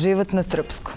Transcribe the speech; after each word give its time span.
Život 0.00 0.32
na 0.32 0.42
srpskom. 0.42 0.94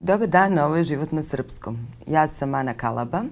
Dobar 0.00 0.28
dan, 0.28 0.58
ovo 0.58 0.76
je 0.76 0.84
Život 0.84 1.12
na 1.12 1.22
srpskom. 1.22 1.78
Ja 2.06 2.28
sam 2.28 2.54
Ana 2.54 2.74
Kalaba 2.74 3.22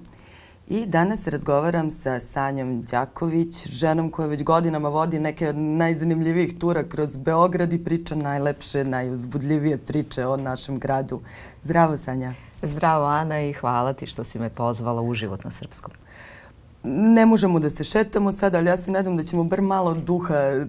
i 0.69 0.87
danas 0.87 1.27
razgovaram 1.27 1.91
sa 1.91 2.21
Sanjom 2.21 2.83
Đaković, 2.83 3.69
ženom 3.69 4.11
koja 4.11 4.29
već 4.29 4.45
godinama 4.45 4.89
vodi 4.89 5.19
neke 5.19 5.49
od 5.49 5.57
najzanimljivijih 5.57 6.59
tura 6.59 6.83
kroz 6.89 7.17
Beograd 7.17 7.73
i 7.73 7.85
priča 7.85 8.15
najlepše, 8.15 8.85
najuzbudljivije 8.85 9.79
priče 9.79 10.27
o 10.27 10.37
našem 10.37 10.79
gradu. 10.79 11.21
Zdravo, 11.63 11.99
Sanja. 11.99 12.35
Zdravo, 12.63 13.05
Ana, 13.05 13.41
i 13.43 13.53
hvala 13.53 13.93
ti 13.93 14.07
što 14.07 14.25
si 14.25 14.39
me 14.39 14.49
pozvala 14.49 15.03
u 15.03 15.15
Život 15.15 15.45
na 15.45 15.51
srpskom 15.51 15.93
ne 16.87 17.27
možemo 17.27 17.59
da 17.59 17.71
se 17.71 17.85
šetamo 17.85 18.33
sad, 18.33 18.55
ali 18.55 18.67
ja 18.67 18.77
se 18.77 18.91
nadam 18.91 19.17
da 19.17 19.23
ćemo 19.23 19.45
bar 19.45 19.61
malo 19.61 19.95
duha 19.95 20.35
e, 20.35 20.67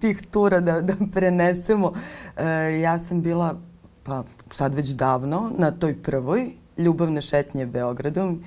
tih 0.00 0.22
tura 0.30 0.60
da, 0.60 0.80
da 0.80 0.94
prenesemo. 1.12 1.92
E, 2.36 2.80
ja 2.80 2.98
sam 2.98 3.22
bila, 3.22 3.54
pa 4.02 4.24
sad 4.50 4.74
već 4.74 4.88
davno, 4.88 5.50
na 5.58 5.70
toj 5.70 6.02
prvoj 6.02 6.50
ljubavne 6.78 7.20
šetnje 7.20 7.66
Beogradom 7.66 8.42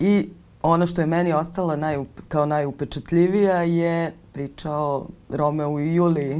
i 0.00 0.28
ono 0.62 0.86
što 0.86 1.00
je 1.00 1.06
meni 1.06 1.32
ostala 1.32 1.76
naj, 1.76 1.96
kao 2.28 2.46
najupečatljivija 2.46 3.62
je 3.62 4.12
priča 4.32 4.72
o 4.72 5.06
Romeu 5.28 5.80
i 5.80 5.94
Juliji. 5.94 6.36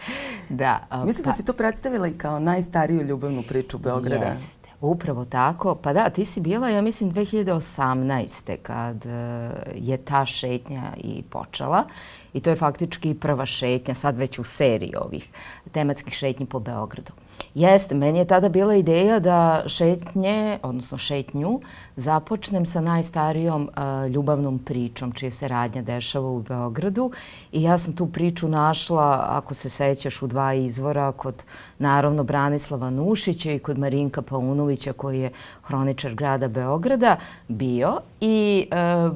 da. 0.48 0.88
Mislim 1.06 1.22
da 1.22 1.30
pa... 1.30 1.30
da 1.30 1.36
si 1.36 1.44
to 1.44 1.52
predstavila 1.52 2.08
i 2.08 2.18
kao 2.18 2.38
najstariju 2.38 3.02
ljubavnu 3.02 3.42
priču 3.48 3.78
Beograda. 3.78 4.26
Jeste. 4.26 4.63
Upravo 4.80 5.24
tako. 5.24 5.74
Pa 5.74 5.92
da, 5.92 6.10
ti 6.10 6.24
si 6.24 6.40
bila, 6.40 6.68
ja 6.68 6.82
mislim, 6.82 7.12
2018. 7.12 8.56
kad 8.62 9.06
e, 9.06 9.50
je 9.74 9.96
ta 9.96 10.26
šetnja 10.26 10.82
i 10.96 11.22
počela. 11.22 11.84
I 12.32 12.40
to 12.40 12.50
je 12.50 12.56
faktički 12.56 13.14
prva 13.14 13.46
šetnja, 13.46 13.94
sad 13.94 14.16
već 14.16 14.38
u 14.38 14.44
seriji 14.44 14.92
ovih 14.96 15.28
tematskih 15.72 16.14
šetnji 16.14 16.46
po 16.46 16.58
Beogradu. 16.58 17.12
Jeste, 17.54 17.94
meni 17.94 18.18
je 18.18 18.24
tada 18.24 18.48
bila 18.48 18.74
ideja 18.74 19.18
da 19.18 19.64
šetnje, 19.66 20.58
odnosno 20.62 20.98
šetnju, 20.98 21.60
započnem 21.96 22.66
sa 22.66 22.80
najstarijom 22.80 23.62
uh, 23.62 24.10
ljubavnom 24.10 24.58
pričom 24.58 25.12
čije 25.12 25.30
se 25.30 25.48
radnja 25.48 25.82
dešava 25.82 26.28
u 26.28 26.42
Beogradu 26.42 27.10
i 27.52 27.62
ja 27.62 27.78
sam 27.78 27.92
tu 27.92 28.06
priču 28.06 28.48
našla, 28.48 29.26
ako 29.28 29.54
se 29.54 29.68
sećaš, 29.68 30.22
u 30.22 30.26
dva 30.26 30.54
izvora 30.54 31.12
kod 31.12 31.42
naravno 31.78 32.24
Branislava 32.24 32.90
Nušića 32.90 33.52
i 33.52 33.58
kod 33.58 33.78
Marinka 33.78 34.22
Paunovića 34.22 34.92
koji 34.92 35.20
je 35.20 35.30
hroničar 35.62 36.14
grada 36.14 36.48
Beograda 36.48 37.16
bio 37.48 38.00
i 38.20 38.68
uh, 38.70 39.12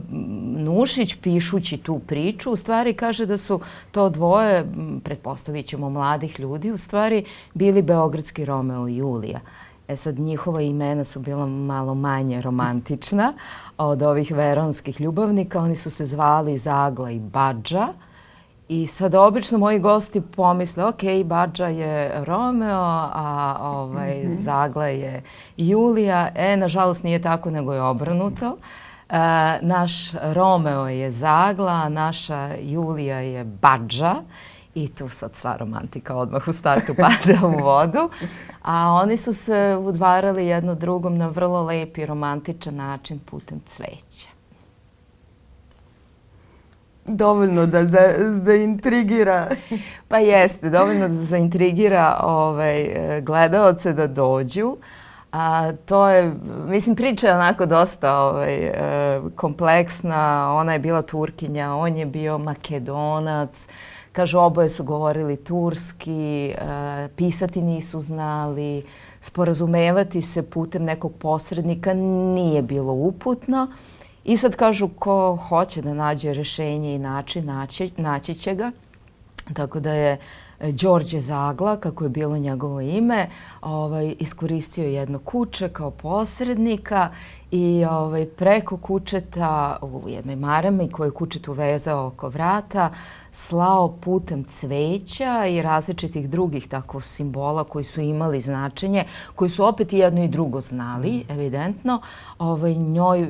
Nušić 0.59 1.15
pišući 1.15 1.77
tu 1.77 1.99
priču 1.99 2.51
u 2.51 2.56
stvari 2.56 2.95
kaže 2.95 3.27
da 3.27 3.37
su 3.37 3.61
to 3.91 4.09
dvoje, 4.11 4.65
pretpostavit 5.05 5.67
ćemo 5.67 5.91
mladih 5.91 6.41
ljudi, 6.41 6.73
u 6.73 6.79
stvari 6.79 7.25
bili 7.55 7.83
beogradski 7.83 8.45
Romeo 8.45 8.89
i 8.89 8.97
Julija. 8.97 9.41
E 9.89 9.97
sad, 9.97 10.19
njihova 10.19 10.62
imena 10.62 11.05
su 11.05 11.20
bila 11.20 11.47
malo 11.47 11.94
manje 11.94 12.41
romantična 12.41 13.33
od 13.78 14.03
ovih 14.03 14.33
veronskih 14.33 15.00
ljubavnika. 15.00 15.61
Oni 15.61 15.77
su 15.77 15.91
se 15.91 16.06
zvali 16.06 16.58
Zagla 16.58 17.11
i 17.11 17.19
Badža. 17.19 17.89
I 18.69 18.86
sad 18.86 19.14
obično 19.14 19.59
moji 19.59 19.78
gosti 19.78 20.20
pomisle, 20.20 20.84
ok, 20.84 21.03
Badža 21.25 21.66
je 21.66 22.25
Romeo, 22.25 22.81
a 23.14 23.56
ovaj, 23.62 24.22
-hmm. 24.22 24.41
Zagla 24.41 24.86
je 24.86 25.22
Julija. 25.56 26.28
E, 26.34 26.56
nažalost 26.56 27.05
nije 27.05 27.22
tako, 27.22 27.50
nego 27.50 27.72
je 27.72 27.83
obrnuto. 27.83 28.56
E, 29.09 29.19
naš 29.62 29.92
Romeo 30.22 30.89
je 30.89 31.11
Zagla, 31.11 31.72
a 31.72 31.89
naša 31.89 32.50
Julija 32.61 33.19
je 33.19 33.44
Badža. 33.44 34.14
I 34.79 34.89
tu 34.89 35.09
sad 35.09 35.34
sva 35.34 35.57
romantika 35.57 36.17
odmah 36.17 36.48
u 36.48 36.53
startu 36.53 36.95
pada 37.03 37.47
u 37.47 37.51
vodu. 37.51 38.11
A 38.62 39.01
oni 39.03 39.17
su 39.17 39.34
se 39.34 39.77
udvarali 39.81 40.47
jedno 40.47 40.75
drugom 40.75 41.19
na 41.19 41.28
vrlo 41.28 41.62
lep 41.62 41.99
i 41.99 42.06
romantičan 42.06 42.75
način 42.75 43.19
putem 43.19 43.61
cveća. 43.66 44.28
Dovoljno 47.05 47.66
da 47.66 47.84
za, 47.84 47.99
zaintrigira. 48.43 49.49
pa 50.09 50.19
jeste, 50.19 50.71
dovoljno 50.71 51.09
da 51.09 51.15
zaintrigira 51.15 52.21
ovaj, 52.22 52.91
gledaoce 53.22 53.93
da 53.93 54.06
dođu. 54.06 54.77
A, 55.33 55.72
to 55.72 56.09
je, 56.09 56.33
mislim, 56.66 56.97
priča 56.97 57.27
je 57.27 57.34
onako 57.34 57.66
dosta 57.66 58.19
ovaj, 58.19 58.56
e, 58.56 59.21
kompleksna. 59.37 60.53
Ona 60.55 60.72
je 60.72 60.78
bila 60.78 61.03
Turkinja, 61.03 61.75
on 61.75 61.97
je 61.97 62.06
bio 62.06 62.39
Makedonac. 62.39 63.69
Kažu, 64.19 64.39
oboje 64.39 64.69
su 64.69 64.84
govorili 64.84 65.37
turski, 65.37 66.47
e, 66.49 66.55
pisati 67.17 67.62
nisu 67.62 68.01
znali, 68.01 68.83
sporazumevati 69.21 70.23
se 70.23 70.43
putem 70.51 70.84
nekog 70.84 71.12
posrednika 71.19 71.95
nije 72.34 72.62
bilo 72.62 72.93
uputno. 72.93 73.69
I 74.25 74.37
sad 74.37 74.57
kažu, 74.57 74.89
ko 74.89 75.37
hoće 75.49 75.83
da 75.83 75.95
nađe 75.95 76.33
rešenje 76.33 76.95
i 76.95 76.99
način, 76.99 77.45
naći, 77.45 77.91
naći 77.97 78.34
će 78.34 78.55
ga. 78.55 78.71
Tako 79.55 79.81
da 79.81 79.93
je 79.93 80.19
Đorđe 80.61 81.21
Zagla, 81.21 81.77
kako 81.77 82.05
je 82.05 82.11
bilo 82.11 82.39
njegovo 82.39 82.81
ime, 82.81 83.28
ovaj, 83.61 84.15
iskoristio 84.19 84.89
jedno 84.89 85.19
kuće 85.19 85.69
kao 85.69 85.91
posrednika 85.91 87.11
i 87.51 87.84
ovaj, 87.91 88.27
preko 88.27 88.77
kučeta 88.77 89.77
u 89.83 90.09
jednoj 90.09 90.37
marami 90.37 90.91
koju 90.91 91.07
je 91.07 91.11
kučet 91.11 91.49
uvezao 91.49 92.07
oko 92.07 92.28
vrata 92.28 92.91
slao 93.38 93.88
putem 93.88 94.44
cveća 94.44 95.47
i 95.47 95.62
različitih 95.62 96.31
drugih 96.31 96.69
tako 96.69 97.00
simbola 97.00 97.65
koji 97.65 97.84
su 97.84 98.00
imali 98.00 98.41
značenje, 98.41 99.04
koji 99.34 99.49
su 99.49 99.65
opet 99.65 99.93
i 99.93 99.99
jedno 99.99 100.25
i 100.25 100.28
drugo 100.28 100.60
znali, 100.60 101.25
evidentno, 101.28 102.00
ovaj, 102.38 102.75
njoj 102.75 103.22
uh, 103.22 103.28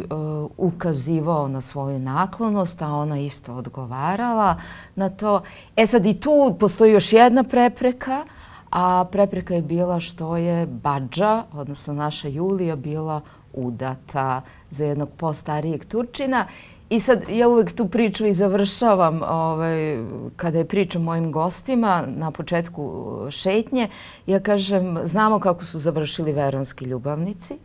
ukazivao 0.57 1.49
na 1.49 1.61
svoju 1.61 1.99
naklonost, 1.99 2.83
a 2.83 2.89
ona 2.89 3.19
isto 3.19 3.55
odgovarala 3.55 4.57
na 4.95 5.09
to. 5.09 5.43
E 5.77 5.87
sad 5.87 6.07
i 6.07 6.21
tu 6.21 6.57
postoji 6.61 6.93
još 6.93 7.13
jedna 7.13 7.43
prepreka, 7.43 8.25
a 8.71 9.05
prepreka 9.13 9.55
je 9.55 9.63
bila 9.63 10.01
što 10.01 10.37
je 10.37 10.67
Badža, 10.67 11.43
odnosno 11.53 11.95
naša 11.95 12.29
Julija, 12.29 12.77
bila 12.77 13.21
udata 13.53 14.43
za 14.71 14.85
jednog 14.85 15.09
postarijeg 15.17 15.85
Turčina 15.85 16.47
I 16.91 17.01
sad 17.01 17.23
ja 17.29 17.49
uvek 17.49 17.73
tu 17.73 17.89
priču 17.89 18.27
i 18.27 18.33
završavam 18.33 19.23
ovaj, 19.23 19.99
kada 20.37 20.59
je 20.59 20.69
pričam 20.69 21.03
mojim 21.03 21.33
gostima 21.33 22.05
na 22.07 22.31
početku 22.31 23.17
šetnje. 23.31 23.89
Ja 24.27 24.41
kažem, 24.41 24.99
znamo 25.05 25.41
kako 25.41 25.65
su 25.65 25.79
završili 25.79 26.33
veronski 26.33 26.85
ljubavnici. 26.85 27.59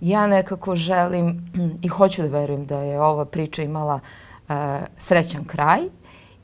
Ja 0.00 0.26
nekako 0.26 0.76
želim 0.76 1.52
i 1.84 1.88
hoću 1.88 2.22
da 2.22 2.28
verujem 2.28 2.66
da 2.66 2.78
je 2.78 3.00
ova 3.00 3.24
priča 3.24 3.62
imala 3.62 3.94
uh, 4.48 4.54
srećan 4.98 5.44
kraj 5.44 5.80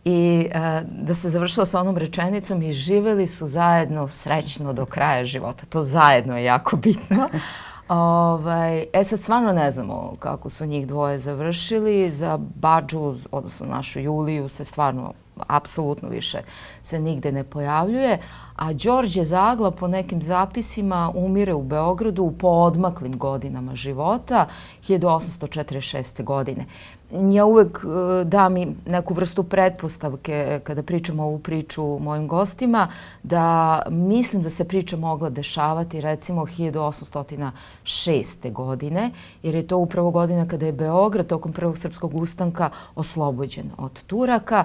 i 0.04 0.48
uh, 0.48 0.60
da 1.06 1.14
se 1.14 1.28
završila 1.28 1.66
sa 1.66 1.80
onom 1.80 1.96
rečenicom 1.96 2.62
i 2.62 2.72
živeli 2.72 3.26
su 3.26 3.48
zajedno 3.48 4.08
srećno 4.08 4.72
do 4.72 4.86
kraja 4.86 5.24
života. 5.24 5.66
To 5.68 5.82
zajedno 5.82 6.38
je 6.38 6.44
jako 6.44 6.76
bitno. 6.76 7.28
Ovaj, 7.88 8.84
e 8.92 9.04
sad 9.04 9.20
stvarno 9.20 9.52
ne 9.52 9.70
znamo 9.70 10.12
kako 10.18 10.50
su 10.50 10.66
njih 10.66 10.86
dvoje 10.86 11.18
završili. 11.18 12.10
Za 12.10 12.38
Bađu, 12.54 13.14
odnosno 13.32 13.66
našu 13.66 14.00
Juliju, 14.00 14.48
se 14.48 14.64
stvarno 14.64 15.12
apsolutno 15.46 16.08
više 16.08 16.38
se 16.82 17.00
nigde 17.00 17.32
ne 17.32 17.44
pojavljuje. 17.44 18.18
A 18.56 18.72
Đorđe 18.72 19.24
Zagla 19.24 19.70
po 19.70 19.88
nekim 19.88 20.22
zapisima 20.22 21.12
umire 21.14 21.54
u 21.54 21.62
Beogradu 21.62 22.22
u 22.22 22.32
poodmaklim 22.32 23.18
godinama 23.18 23.74
života 23.74 24.46
1846. 24.88 26.24
godine 26.24 26.64
ja 27.10 27.44
uvek 27.44 27.84
e, 27.84 28.24
dam 28.24 28.56
i 28.56 28.66
neku 28.86 29.14
vrstu 29.14 29.42
pretpostavke 29.42 30.60
kada 30.64 30.82
pričamo 30.82 31.24
ovu 31.24 31.38
priču 31.38 31.98
mojim 31.98 32.28
gostima, 32.28 32.88
da 33.22 33.82
mislim 33.90 34.42
da 34.42 34.50
se 34.50 34.68
priča 34.68 34.96
mogla 34.96 35.30
dešavati 35.30 36.00
recimo 36.00 36.46
1806. 36.46 38.52
godine, 38.52 39.10
jer 39.42 39.54
je 39.54 39.66
to 39.66 39.78
upravo 39.78 40.10
godina 40.10 40.48
kada 40.48 40.66
je 40.66 40.72
Beograd 40.72 41.26
tokom 41.26 41.52
Prvog 41.52 41.78
srpskog 41.78 42.14
ustanka 42.14 42.70
oslobođen 42.94 43.70
od 43.78 44.02
Turaka 44.02 44.64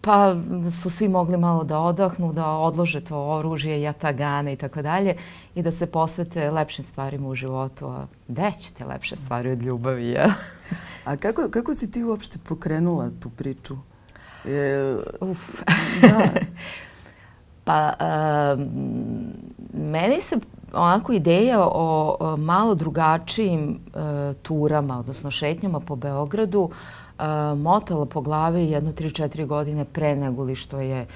pa 0.00 0.36
su 0.82 0.90
svi 0.90 1.08
mogli 1.08 1.36
malo 1.36 1.64
da 1.64 1.78
odahnu, 1.78 2.32
da 2.32 2.48
odlože 2.48 3.00
to 3.00 3.18
oružje, 3.18 3.82
jatagane 3.82 4.52
i 4.52 4.56
tako 4.56 4.82
dalje 4.82 5.16
i 5.54 5.62
da 5.62 5.72
se 5.72 5.86
posvete 5.86 6.50
lepšim 6.50 6.84
stvarima 6.84 7.28
u 7.28 7.34
životu. 7.34 7.86
A 7.86 8.06
gde 8.28 8.52
ćete 8.58 8.84
lepše 8.84 9.16
stvari 9.16 9.50
od 9.50 9.62
ljubavi, 9.62 10.10
ja? 10.10 10.34
A 11.04 11.16
kako, 11.16 11.48
kako 11.50 11.74
si 11.74 11.90
ti 11.90 12.04
uopšte 12.04 12.38
pokrenula 12.48 13.10
tu 13.20 13.30
priču? 13.30 13.76
Je, 14.44 14.96
Uf. 15.20 15.38
Da. 16.00 16.28
pa, 17.64 17.94
um, 18.56 18.68
meni 19.72 20.20
se 20.20 20.36
onako 20.72 21.12
ideja 21.12 21.60
o, 21.60 22.16
o 22.20 22.36
malo 22.36 22.74
drugačijim 22.74 23.70
uh, 23.70 24.36
turama, 24.42 24.98
odnosno 24.98 25.30
šetnjama 25.30 25.80
po 25.80 25.96
Beogradu, 25.96 26.70
motala 27.56 28.06
po 28.06 28.20
glavi 28.20 28.70
jedno 28.70 28.92
3-4 28.92 29.46
godine 29.46 29.84
pre 29.84 30.16
nego 30.16 30.42
li 30.42 30.56
što 30.56 30.80
je 30.80 31.06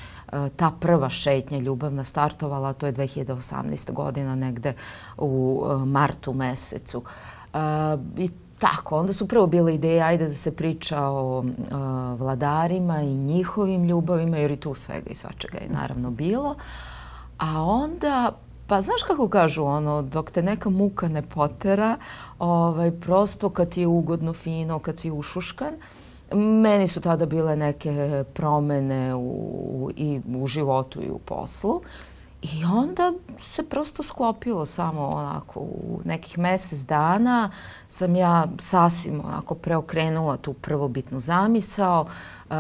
ta 0.57 0.71
prva 0.81 1.11
šetnja 1.11 1.59
ljubavna 1.59 2.05
startovala, 2.05 2.73
to 2.73 2.87
je 2.87 2.93
2018. 2.93 3.93
godina 3.93 4.35
negde 4.35 4.75
u 5.19 5.65
martu 5.87 6.33
mesecu. 6.33 7.03
I 8.17 8.31
tako, 8.59 8.99
onda 8.99 9.13
su 9.13 9.29
prvo 9.29 9.47
bile 9.47 9.75
ideje, 9.75 10.03
ajde 10.03 10.29
da 10.29 10.35
se 10.35 10.57
priča 10.57 11.03
o 11.03 11.45
vladarima 12.19 13.03
i 13.03 13.17
njihovim 13.17 13.85
ljubavima, 13.85 14.37
jer 14.37 14.51
i 14.51 14.57
tu 14.57 14.75
svega 14.75 15.11
i 15.11 15.15
svačega 15.15 15.59
je 15.59 15.69
naravno 15.69 16.11
bilo. 16.11 16.55
A 17.39 17.63
onda, 17.63 18.33
pa 18.67 18.81
znaš 18.81 19.03
kako 19.03 19.29
kažu, 19.29 19.65
ono, 19.65 20.03
dok 20.03 20.31
te 20.31 20.43
neka 20.43 20.71
muka 20.71 21.09
ne 21.09 21.23
potera, 21.23 21.97
ovaj, 22.39 22.91
prosto 22.91 23.51
kad 23.51 23.69
ti 23.69 23.81
je 23.81 23.87
ugodno, 23.87 24.33
fino, 24.33 24.79
kad 24.79 24.99
si 24.99 25.11
ušuškan, 25.11 25.75
meni 26.35 26.89
su 26.89 27.01
tada 27.01 27.27
bile 27.27 27.57
neke 27.57 28.25
promene 28.35 29.15
u, 29.15 29.91
i 29.97 30.21
u 30.37 30.47
životu 30.47 31.03
i 31.03 31.11
u 31.11 31.19
poslu. 31.19 31.81
I 32.43 32.65
onda 32.65 33.13
se 33.39 33.63
prosto 33.63 34.03
sklopilo 34.03 34.67
samo 34.67 35.09
onako 35.09 35.61
u 35.61 36.01
nekih 36.05 36.39
mesec 36.39 36.79
dana 36.79 37.51
sam 37.89 38.17
ja 38.17 38.47
sasvim 38.59 39.21
onako 39.25 39.55
preokrenula 39.55 40.37
tu 40.37 40.53
prvobitnu 40.53 41.21
zamisao, 41.21 42.07
uh, 42.49 42.55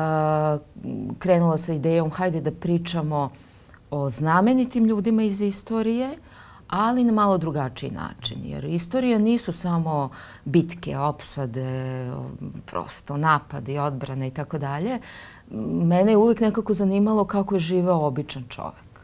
krenula 1.18 1.58
sa 1.58 1.72
idejom 1.72 2.10
hajde 2.10 2.40
da 2.40 2.50
pričamo 2.50 3.30
o 3.90 4.10
znamenitim 4.10 4.84
ljudima 4.84 5.22
iz 5.22 5.40
istorije, 5.40 6.18
ali 6.68 7.04
na 7.04 7.12
malo 7.12 7.38
drugačiji 7.38 7.90
način. 7.90 8.38
Jer 8.44 8.64
istorija 8.64 9.18
nisu 9.18 9.52
samo 9.52 10.10
bitke, 10.44 10.98
opsade, 10.98 12.10
prosto 12.66 13.16
napade, 13.16 13.80
odbrane 13.80 14.28
i 14.28 14.30
tako 14.30 14.58
dalje. 14.58 14.98
Mene 15.84 16.12
je 16.12 16.16
uvijek 16.16 16.40
nekako 16.40 16.74
zanimalo 16.74 17.24
kako 17.24 17.54
je 17.54 17.58
živeo 17.58 17.96
običan 17.96 18.44
čovek 18.48 18.94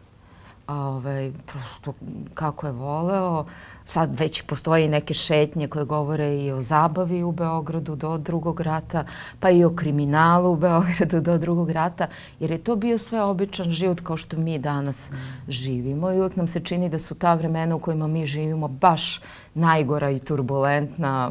ovaj, 0.71 1.33
prosto 1.47 1.95
kako 2.35 2.67
je 2.67 2.73
voleo. 2.73 3.45
Sad 3.91 4.19
već 4.19 4.43
postoje 4.43 4.89
neke 4.89 5.15
šetnje 5.15 5.69
koje 5.69 5.85
govore 5.85 6.37
i 6.37 6.53
o 6.53 6.63
zabavi 6.63 7.23
u 7.23 7.33
Beogradu 7.33 7.97
do 7.97 8.19
drugog 8.19 8.61
rata, 8.61 9.05
pa 9.41 9.51
i 9.51 9.65
o 9.65 9.71
kriminalu 9.77 10.53
u 10.53 10.57
Beogradu 10.57 11.21
do 11.21 11.39
drugog 11.39 11.71
rata, 11.71 12.07
jer 12.41 12.51
je 12.51 12.59
to 12.59 12.77
bio 12.77 12.99
sve 12.99 13.23
običan 13.23 13.71
život 13.71 14.01
kao 14.01 14.17
što 14.17 14.37
mi 14.37 14.59
danas 14.59 15.11
živimo 15.49 16.13
i 16.13 16.19
uvek 16.19 16.37
nam 16.37 16.49
se 16.49 16.61
čini 16.61 16.89
da 16.89 16.99
su 16.99 17.15
ta 17.15 17.35
vremena 17.35 17.77
u 17.77 17.79
kojima 17.79 18.07
mi 18.07 18.27
živimo 18.27 18.69
baš 18.69 19.21
najgora 19.55 20.11
i 20.11 20.19
turbulentna 20.19 21.31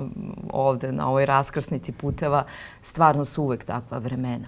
ovde 0.51 0.91
na 0.91 1.07
ovoj 1.07 1.25
raskrsnici 1.25 1.91
puteva, 1.91 2.43
stvarno 2.81 3.25
su 3.25 3.43
uvek 3.43 3.63
takva 3.63 3.97
vremena. 3.97 4.47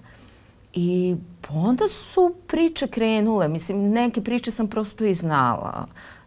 I 0.73 1.15
onda 1.49 1.87
su 1.87 2.35
priče 2.47 2.87
krenule. 2.87 3.47
Mislim, 3.47 3.89
neke 3.89 4.21
priče 4.21 4.51
sam 4.51 4.67
prosto 4.67 5.05
i 5.05 5.13
znala. 5.13 5.85
E, 5.85 6.20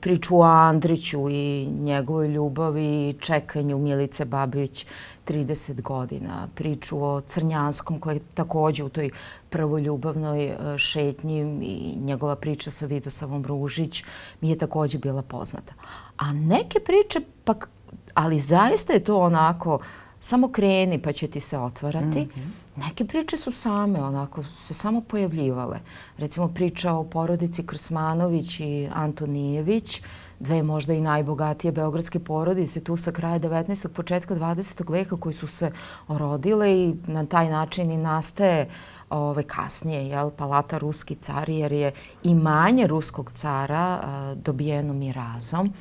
priču 0.00 0.38
o 0.38 0.42
Andriću 0.42 1.28
i 1.30 1.68
njegovoj 1.80 2.28
ljubavi 2.28 3.08
i 3.08 3.14
čekanju 3.20 3.78
Milice 3.78 4.24
Babić 4.24 4.86
30 5.28 5.82
godina. 5.82 6.48
Priču 6.54 7.04
o 7.04 7.20
Crnjanskom 7.20 8.00
koji 8.00 8.16
je 8.16 8.20
takođe 8.34 8.84
u 8.84 8.88
toj 8.88 9.10
prvoj 9.50 9.82
ljubavnoj 9.82 10.44
e, 10.44 10.78
šetnji 10.78 11.38
i 11.62 11.96
njegova 12.00 12.36
priča 12.36 12.70
sa 12.70 12.86
Vidosavom 12.86 13.46
Ružić 13.46 14.04
mi 14.40 14.50
je 14.50 14.58
takođe 14.58 14.98
bila 14.98 15.22
poznata. 15.22 15.74
A 16.16 16.32
neke 16.32 16.80
priče, 16.80 17.20
pak, 17.44 17.68
ali 18.14 18.38
zaista 18.38 18.92
je 18.92 19.04
to 19.04 19.18
onako, 19.18 19.78
samo 20.20 20.48
kreni 20.48 21.02
pa 21.02 21.12
će 21.12 21.26
ti 21.26 21.40
se 21.40 21.58
otvarati. 21.58 22.20
Mm 22.20 22.40
-hmm 22.40 22.70
Neke 22.76 23.04
priče 23.04 23.36
su 23.36 23.52
same, 23.52 24.02
onako, 24.02 24.42
se 24.44 24.74
samo 24.74 25.00
pojavljivale. 25.00 25.80
Recimo 26.18 26.48
priča 26.48 26.92
o 26.92 27.04
porodici 27.04 27.66
Krsmanović 27.66 28.60
i 28.60 28.88
Antonijević, 28.94 30.02
dve 30.38 30.62
možda 30.62 30.94
i 30.94 31.00
najbogatije 31.00 31.72
beogradske 31.72 32.18
porodice 32.18 32.80
tu 32.80 32.96
sa 32.96 33.12
kraja 33.12 33.40
19. 33.40 33.88
početka 33.88 34.34
20. 34.34 34.90
veka 34.90 35.16
koji 35.16 35.32
su 35.32 35.46
se 35.46 35.72
rodile 36.08 36.72
i 36.72 36.94
na 37.06 37.26
taj 37.26 37.50
način 37.50 37.90
i 37.90 37.96
nastaje 37.96 38.68
ove, 39.10 39.42
kasnije, 39.42 40.08
jel, 40.08 40.30
palata 40.30 40.78
ruski 40.78 41.14
car, 41.14 41.48
jer 41.48 41.72
je 41.72 41.92
imanje 42.22 42.86
ruskog 42.86 43.32
cara 43.32 44.00
a, 44.02 44.34
dobijeno 44.44 44.94
mirazom 44.94 45.72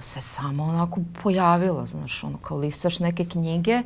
se 0.00 0.20
samo 0.20 0.64
onako 0.64 1.00
pojavilo, 1.22 1.86
znaš, 1.86 2.24
ono, 2.24 2.38
kao 2.38 2.56
listaš 2.56 2.98
neke 2.98 3.24
knjige 3.24 3.82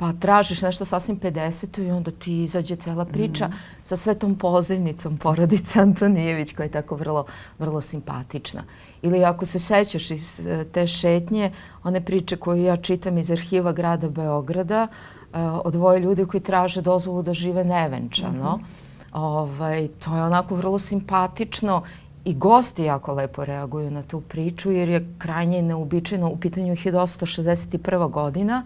pa 0.00 0.12
tražiš 0.12 0.62
nešto 0.62 0.84
sasvim 0.84 1.20
50. 1.20 1.86
i 1.86 1.90
onda 1.90 2.10
ti 2.10 2.42
izađe 2.42 2.76
cela 2.76 3.04
priča 3.04 3.48
mm. 3.48 3.52
sa 3.82 3.96
sve 3.96 4.14
tom 4.14 4.34
pozivnicom 4.34 5.16
porodice 5.16 5.80
Antonijević 5.86 6.52
koja 6.52 6.64
je 6.64 6.70
tako 6.70 6.96
vrlo, 6.96 7.24
vrlo 7.58 7.80
simpatična. 7.80 8.62
Ili 9.02 9.24
ako 9.24 9.46
se 9.46 9.58
sećaš 9.58 10.10
iz 10.10 10.46
e, 10.46 10.64
te 10.72 10.86
šetnje, 10.86 11.50
one 11.84 12.04
priče 12.04 12.36
koje 12.36 12.62
ja 12.62 12.76
čitam 12.76 13.18
iz 13.18 13.30
arhiva 13.30 13.72
grada 13.72 14.08
Beograda, 14.08 14.86
uh, 15.32 15.38
o 15.64 15.70
dvoje 15.70 16.00
ljudi 16.00 16.26
koji 16.26 16.40
traže 16.40 16.82
dozvolu 16.82 17.22
da 17.22 17.34
žive 17.34 17.64
nevenčano. 17.64 18.56
Mm 18.56 18.60
-hmm. 18.60 19.20
ovaj, 19.20 19.88
to 19.88 20.16
je 20.16 20.22
onako 20.22 20.56
vrlo 20.56 20.78
simpatično 20.78 21.82
i 22.30 22.34
gosti 22.34 22.84
jako 22.84 23.14
lepo 23.14 23.44
reaguju 23.44 23.90
na 23.90 24.02
tu 24.02 24.20
priču 24.20 24.70
jer 24.70 24.88
je 24.88 25.14
krajnje 25.18 25.62
neobičajno 25.62 26.28
u 26.28 26.36
pitanju 26.36 26.76
1861. 26.76 28.10
godina 28.10 28.64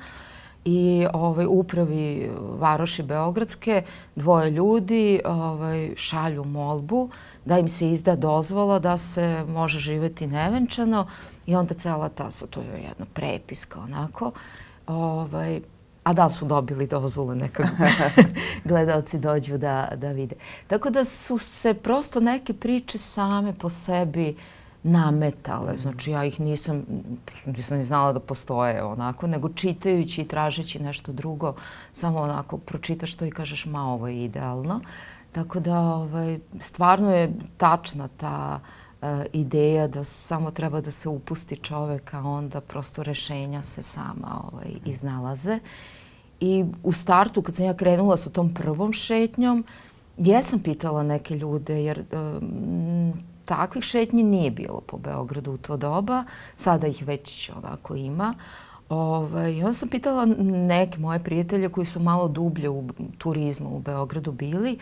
i 0.64 1.06
ovaj, 1.12 1.46
upravi 1.48 2.30
Varoši 2.58 3.02
Beogradske 3.02 3.82
dvoje 4.16 4.50
ljudi 4.50 5.20
ovaj, 5.24 5.90
šalju 5.96 6.44
molbu 6.44 7.08
da 7.44 7.58
im 7.58 7.68
se 7.68 7.90
izda 7.90 8.16
dozvola 8.16 8.78
da 8.78 8.98
se 8.98 9.44
može 9.48 9.78
živeti 9.78 10.26
nevenčano 10.26 11.06
i 11.46 11.54
onda 11.54 11.74
cela 11.74 12.08
ta, 12.08 12.30
to 12.50 12.60
je 12.60 12.82
jedna 12.88 13.06
prepiska 13.14 13.80
onako, 13.80 14.32
ovaj, 14.86 15.60
a 16.04 16.12
da 16.12 16.26
li 16.26 16.32
su 16.32 16.44
dobili 16.44 16.86
dozvolu 16.86 17.34
nekako 17.34 17.68
gledalci 18.64 19.18
dođu 19.18 19.58
da, 19.58 19.88
da 19.96 20.12
vide. 20.12 20.34
Tako 20.66 20.90
da 20.90 21.04
su 21.04 21.38
se 21.38 21.74
prosto 21.74 22.20
neke 22.20 22.52
priče 22.52 22.98
same 22.98 23.54
po 23.54 23.68
sebi 23.68 24.28
uh, 24.30 24.36
nametale. 24.84 25.78
Znači 25.78 26.10
ja 26.10 26.24
ih 26.24 26.40
nisam, 26.40 26.84
nisam 27.46 27.78
ni 27.78 27.84
znala 27.84 28.12
da 28.12 28.20
postoje 28.20 28.82
onako, 28.82 29.26
nego 29.26 29.48
čitajući 29.48 30.22
i 30.22 30.28
tražeći 30.28 30.82
nešto 30.82 31.12
drugo, 31.12 31.54
samo 31.92 32.18
onako 32.18 32.58
pročitaš 32.58 33.14
to 33.14 33.24
i 33.24 33.30
kažeš 33.30 33.66
ma 33.66 33.92
ovo 33.92 34.08
je 34.08 34.24
idealno. 34.24 34.80
Tako 35.32 35.60
da 35.60 35.80
ovaj, 35.80 36.38
stvarno 36.60 37.14
je 37.14 37.32
tačna 37.56 38.08
ta 38.16 38.60
uh, 38.60 39.08
ideja 39.32 39.88
da 39.88 40.04
samo 40.04 40.50
treba 40.50 40.80
da 40.80 40.90
se 40.90 41.08
upusti 41.08 41.56
čovek, 41.56 42.14
a 42.14 42.20
onda 42.20 42.60
prosto 42.60 43.02
rešenja 43.02 43.62
se 43.62 43.82
sama 43.82 44.42
ovaj, 44.52 44.68
iznalaze. 44.84 45.58
I 46.44 46.64
u 46.82 46.92
startu 46.92 47.42
kad 47.42 47.54
sam 47.54 47.66
ja 47.66 47.74
krenula 47.74 48.16
sa 48.16 48.30
tom 48.30 48.54
prvom 48.54 48.92
šetnjom, 48.92 49.64
jesam 50.18 50.60
pitala 50.60 51.02
neke 51.02 51.36
ljude 51.36 51.84
jer 51.84 52.04
um, 52.12 53.12
takvih 53.44 53.84
šetnji 53.84 54.22
nije 54.22 54.50
bilo 54.50 54.80
po 54.80 54.98
Beogradu 54.98 55.52
u 55.52 55.58
to 55.58 55.76
doba. 55.76 56.24
Sada 56.56 56.86
ih 56.86 57.06
već 57.06 57.50
onako 57.56 57.94
ima. 57.94 58.34
Ovaj, 58.88 59.60
onda 59.60 59.72
sam 59.72 59.88
pitala 59.88 60.24
neke 60.68 60.98
moje 60.98 61.24
prijatelje 61.24 61.68
koji 61.68 61.86
su 61.86 62.00
malo 62.00 62.28
dublje 62.28 62.68
u 62.68 62.84
turizmu 63.18 63.76
u 63.76 63.80
Beogradu 63.80 64.32
bili, 64.32 64.78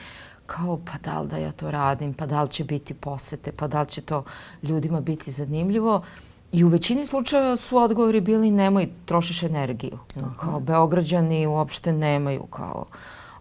kao 0.47 0.81
pa 0.85 0.99
da 1.05 1.21
li 1.21 1.29
da 1.29 1.37
ja 1.37 1.53
to 1.53 1.71
radim, 1.71 2.15
pa 2.15 2.27
da 2.27 2.43
li 2.43 2.49
će 2.49 2.65
biti 2.65 2.95
posete, 2.95 3.53
pa 3.53 3.69
da 3.69 3.81
li 3.81 3.89
će 3.89 4.01
to 4.01 4.25
ljudima 4.63 5.01
biti 5.01 5.31
zanimljivo. 5.31 6.03
I 6.53 6.65
u 6.65 6.69
većini 6.69 7.07
slučajeva 7.07 7.57
su 7.57 7.77
odgovori 7.77 8.21
bili 8.21 8.51
nemoj, 8.51 8.89
trošiš 9.05 9.43
energiju. 9.43 9.99
Aha. 10.17 10.35
Kao 10.41 10.61
Beograđani 10.61 11.47
uopšte 11.47 11.93
nemaju 11.93 12.43
kao 12.43 12.85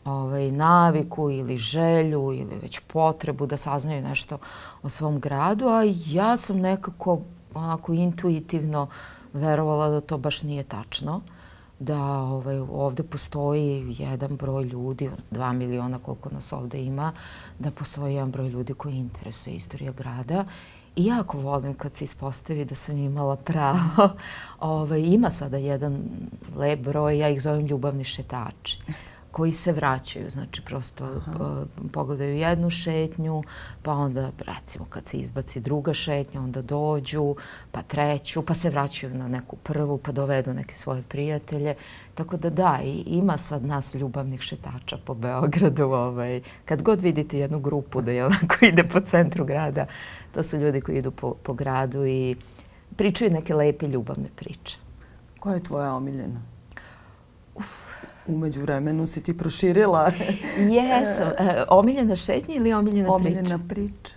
ovaj, 0.05 0.51
naviku 0.51 1.29
ili 1.29 1.57
želju 1.57 2.33
ili 2.33 2.55
već 2.61 2.79
potrebu 2.79 3.45
da 3.45 3.57
saznaju 3.57 4.01
nešto 4.01 4.37
o 4.83 4.89
svom 4.89 5.19
gradu, 5.19 5.67
a 5.67 5.83
ja 6.05 6.37
sam 6.37 6.59
nekako 6.59 7.19
onako 7.53 7.93
intuitivno 7.93 8.87
verovala 9.33 9.87
da 9.87 10.01
to 10.01 10.17
baš 10.17 10.43
nije 10.43 10.63
tačno 10.63 11.21
da 11.79 12.01
ovaj, 12.13 12.59
ovde 12.59 13.03
postoji 13.03 13.95
jedan 13.99 14.35
broj 14.35 14.63
ljudi, 14.63 15.09
dva 15.31 15.53
miliona 15.53 15.99
koliko 15.99 16.29
nas 16.29 16.53
ovde 16.53 16.83
ima, 16.83 17.11
da 17.59 17.71
postoji 17.71 18.13
jedan 18.13 18.31
broj 18.31 18.49
ljudi 18.49 18.73
koji 18.73 18.95
interesuje 18.95 19.55
istorija 19.55 19.91
grada 19.91 20.45
I 20.95 21.05
jako 21.05 21.37
volim 21.37 21.73
kad 21.73 21.93
se 21.93 22.03
ispostavi 22.03 22.65
da 22.65 22.75
sam 22.75 22.97
imala 22.97 23.35
pravo. 23.35 23.79
Ove, 23.97 24.13
ovaj, 24.59 25.01
ima 25.01 25.29
sada 25.29 25.57
jedan 25.57 26.03
lep 26.55 26.79
broj, 26.79 27.17
ja 27.17 27.29
ih 27.29 27.41
zovem 27.41 27.65
ljubavni 27.65 28.03
šetači 28.03 28.77
koji 29.31 29.51
se 29.51 29.71
vraćaju. 29.71 30.29
Znači, 30.29 30.61
prosto 30.61 31.03
Aha. 31.03 31.65
pogledaju 31.93 32.35
jednu 32.35 32.69
šetnju, 32.69 33.43
pa 33.81 33.93
onda, 33.93 34.31
recimo, 34.39 34.85
kad 34.89 35.07
se 35.07 35.17
izbaci 35.17 35.59
druga 35.59 35.93
šetnja, 35.93 36.41
onda 36.41 36.61
dođu, 36.61 37.35
pa 37.71 37.81
treću, 37.81 38.41
pa 38.41 38.53
se 38.53 38.69
vraćaju 38.69 39.15
na 39.15 39.27
neku 39.27 39.55
prvu, 39.55 39.97
pa 39.97 40.11
dovedu 40.11 40.53
neke 40.53 40.75
svoje 40.75 41.01
prijatelje. 41.01 41.75
Tako 42.15 42.37
da 42.37 42.49
da, 42.49 42.79
i 42.83 43.03
ima 43.05 43.37
sad 43.37 43.65
nas 43.65 43.95
ljubavnih 43.95 44.41
šetača 44.41 44.97
po 45.05 45.13
Beogradu. 45.13 45.83
Ovaj, 45.83 46.41
kad 46.65 46.81
god 46.81 47.01
vidite 47.01 47.39
jednu 47.39 47.59
grupu 47.59 48.01
da 48.01 48.11
je 48.11 48.25
onako 48.25 48.55
ide 48.65 48.83
po 48.83 48.99
centru 48.99 49.45
grada, 49.45 49.85
to 50.33 50.43
su 50.43 50.57
ljudi 50.57 50.81
koji 50.81 50.97
idu 50.97 51.11
po, 51.11 51.33
po 51.43 51.53
gradu 51.53 52.05
i 52.05 52.35
pričaju 52.95 53.31
neke 53.31 53.53
lepe 53.53 53.87
ljubavne 53.87 54.27
priče. 54.35 54.77
Koja 55.39 55.55
je 55.55 55.63
tvoja 55.63 55.93
omiljena? 55.93 56.50
Umeđu 58.27 58.61
vremenu 58.61 59.07
si 59.07 59.23
ti 59.23 59.37
proširila. 59.37 60.11
Jesam. 60.75 61.27
E, 61.37 61.63
omiljena 61.69 62.15
šetnja 62.15 62.55
ili 62.55 62.73
omiljena, 62.73 63.13
omiljena 63.13 63.41
priča? 63.41 63.55
Omiljena 63.55 63.67
priča. 63.67 64.15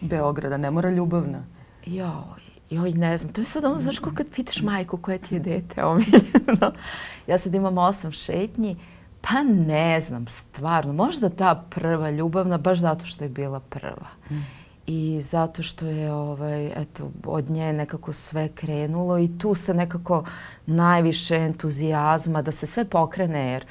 Beograda, 0.00 0.56
ne 0.56 0.70
mora 0.70 0.90
ljubavna. 0.90 1.44
Joj, 1.86 2.42
joj, 2.70 2.90
ne 2.90 3.18
znam. 3.18 3.32
To 3.32 3.40
je 3.40 3.44
sad 3.44 3.64
ono, 3.64 3.80
znaš 3.80 3.98
ko 3.98 4.10
kad 4.14 4.26
pitaš 4.34 4.62
majku 4.62 4.96
koje 4.96 5.18
ti 5.18 5.34
je 5.34 5.40
dete 5.40 5.84
omiljeno. 5.84 6.72
ja 7.28 7.38
sad 7.38 7.54
imam 7.54 7.78
osam 7.78 8.12
šetnji. 8.12 8.76
Pa 9.20 9.42
ne 9.42 10.00
znam, 10.00 10.26
stvarno. 10.26 10.92
Možda 10.92 11.30
ta 11.30 11.64
prva 11.70 12.10
ljubavna, 12.10 12.58
baš 12.58 12.78
zato 12.78 13.04
što 13.04 13.24
je 13.24 13.30
bila 13.30 13.60
prva. 13.60 14.08
Mm 14.30 14.63
i 14.86 15.20
zato 15.22 15.62
što 15.62 15.86
je 15.86 16.12
ovaj, 16.12 16.66
eto, 16.66 17.10
od 17.24 17.50
nje 17.50 17.72
nekako 17.72 18.12
sve 18.12 18.48
krenulo 18.48 19.18
i 19.18 19.38
tu 19.38 19.54
se 19.54 19.74
nekako 19.74 20.24
najviše 20.66 21.36
entuzijazma 21.36 22.42
da 22.42 22.52
se 22.52 22.66
sve 22.66 22.84
pokrene 22.84 23.52
jer 23.52 23.64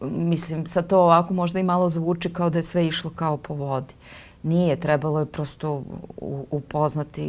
mislim 0.00 0.66
sad 0.66 0.86
to 0.86 1.00
ovako 1.00 1.34
možda 1.34 1.60
i 1.60 1.62
malo 1.62 1.90
zvuči 1.90 2.32
kao 2.32 2.50
da 2.50 2.58
je 2.58 2.62
sve 2.62 2.86
išlo 2.86 3.10
kao 3.10 3.36
po 3.36 3.54
vodi. 3.54 3.94
Nije, 4.42 4.80
trebalo 4.80 5.20
je 5.20 5.26
prosto 5.26 5.82
upoznati 6.50 7.22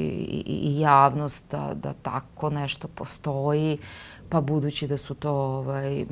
i 0.45 0.79
javnost 0.79 1.45
da, 1.51 1.73
da 1.73 1.93
tako 1.93 2.49
nešto 2.49 2.87
postoji, 2.87 3.77
pa 4.29 4.41
budući 4.41 4.87
da 4.87 4.97
su 4.97 5.13
to 5.13 5.31
ovaj, 5.31 6.05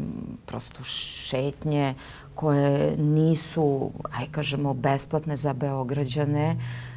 prosto 0.46 0.84
šetnje 0.84 1.96
koje 2.36 2.98
nisu, 2.98 3.92
aj 4.12 4.26
kažemo, 4.32 4.74
besplatne 4.74 5.38
za 5.38 5.54
Beograđane, 5.54 6.56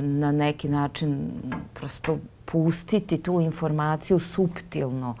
na 0.00 0.32
neki 0.32 0.68
način 0.68 1.30
prosto 1.74 2.18
pustiti 2.44 3.22
tu 3.22 3.40
informaciju 3.40 4.18
suptilno 4.18 5.14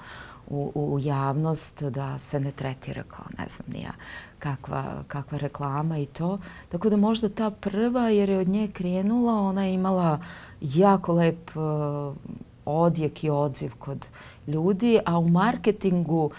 u, 0.48 0.72
u 0.74 0.98
javnost 1.02 1.82
da 1.82 2.18
se 2.18 2.40
ne 2.40 2.50
tretira 2.50 3.02
kao 3.02 3.24
ne 3.38 3.46
znam 3.50 3.66
nija 3.72 3.92
kakva, 4.38 4.84
kakva 5.08 5.38
reklama 5.38 5.98
i 5.98 6.06
to. 6.06 6.38
Tako 6.68 6.90
da 6.90 6.96
možda 6.96 7.28
ta 7.28 7.50
prva 7.50 8.08
jer 8.08 8.28
je 8.28 8.38
od 8.38 8.48
nje 8.48 8.68
krenula, 8.68 9.40
ona 9.40 9.64
je 9.64 9.74
imala 9.74 10.20
jako 10.60 11.12
lep 11.12 11.50
uh, 11.56 12.16
odjek 12.64 13.24
i 13.24 13.30
odziv 13.30 13.72
kod 13.78 14.06
ljudi, 14.46 15.00
a 15.06 15.18
u 15.18 15.28
marketingu 15.28 16.24
uh, 16.24 16.32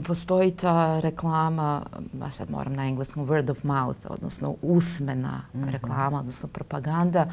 postoji 0.00 0.50
ta 0.50 1.00
reklama, 1.00 1.82
a 2.22 2.30
sad 2.30 2.50
moram 2.50 2.74
na 2.74 2.86
engleskom, 2.86 3.26
word 3.26 3.50
of 3.50 3.64
mouth, 3.64 4.06
odnosno 4.08 4.54
usmena 4.62 5.42
mm 5.54 5.58
-hmm. 5.58 5.70
reklama, 5.70 6.18
odnosno 6.18 6.48
propaganda, 6.48 7.26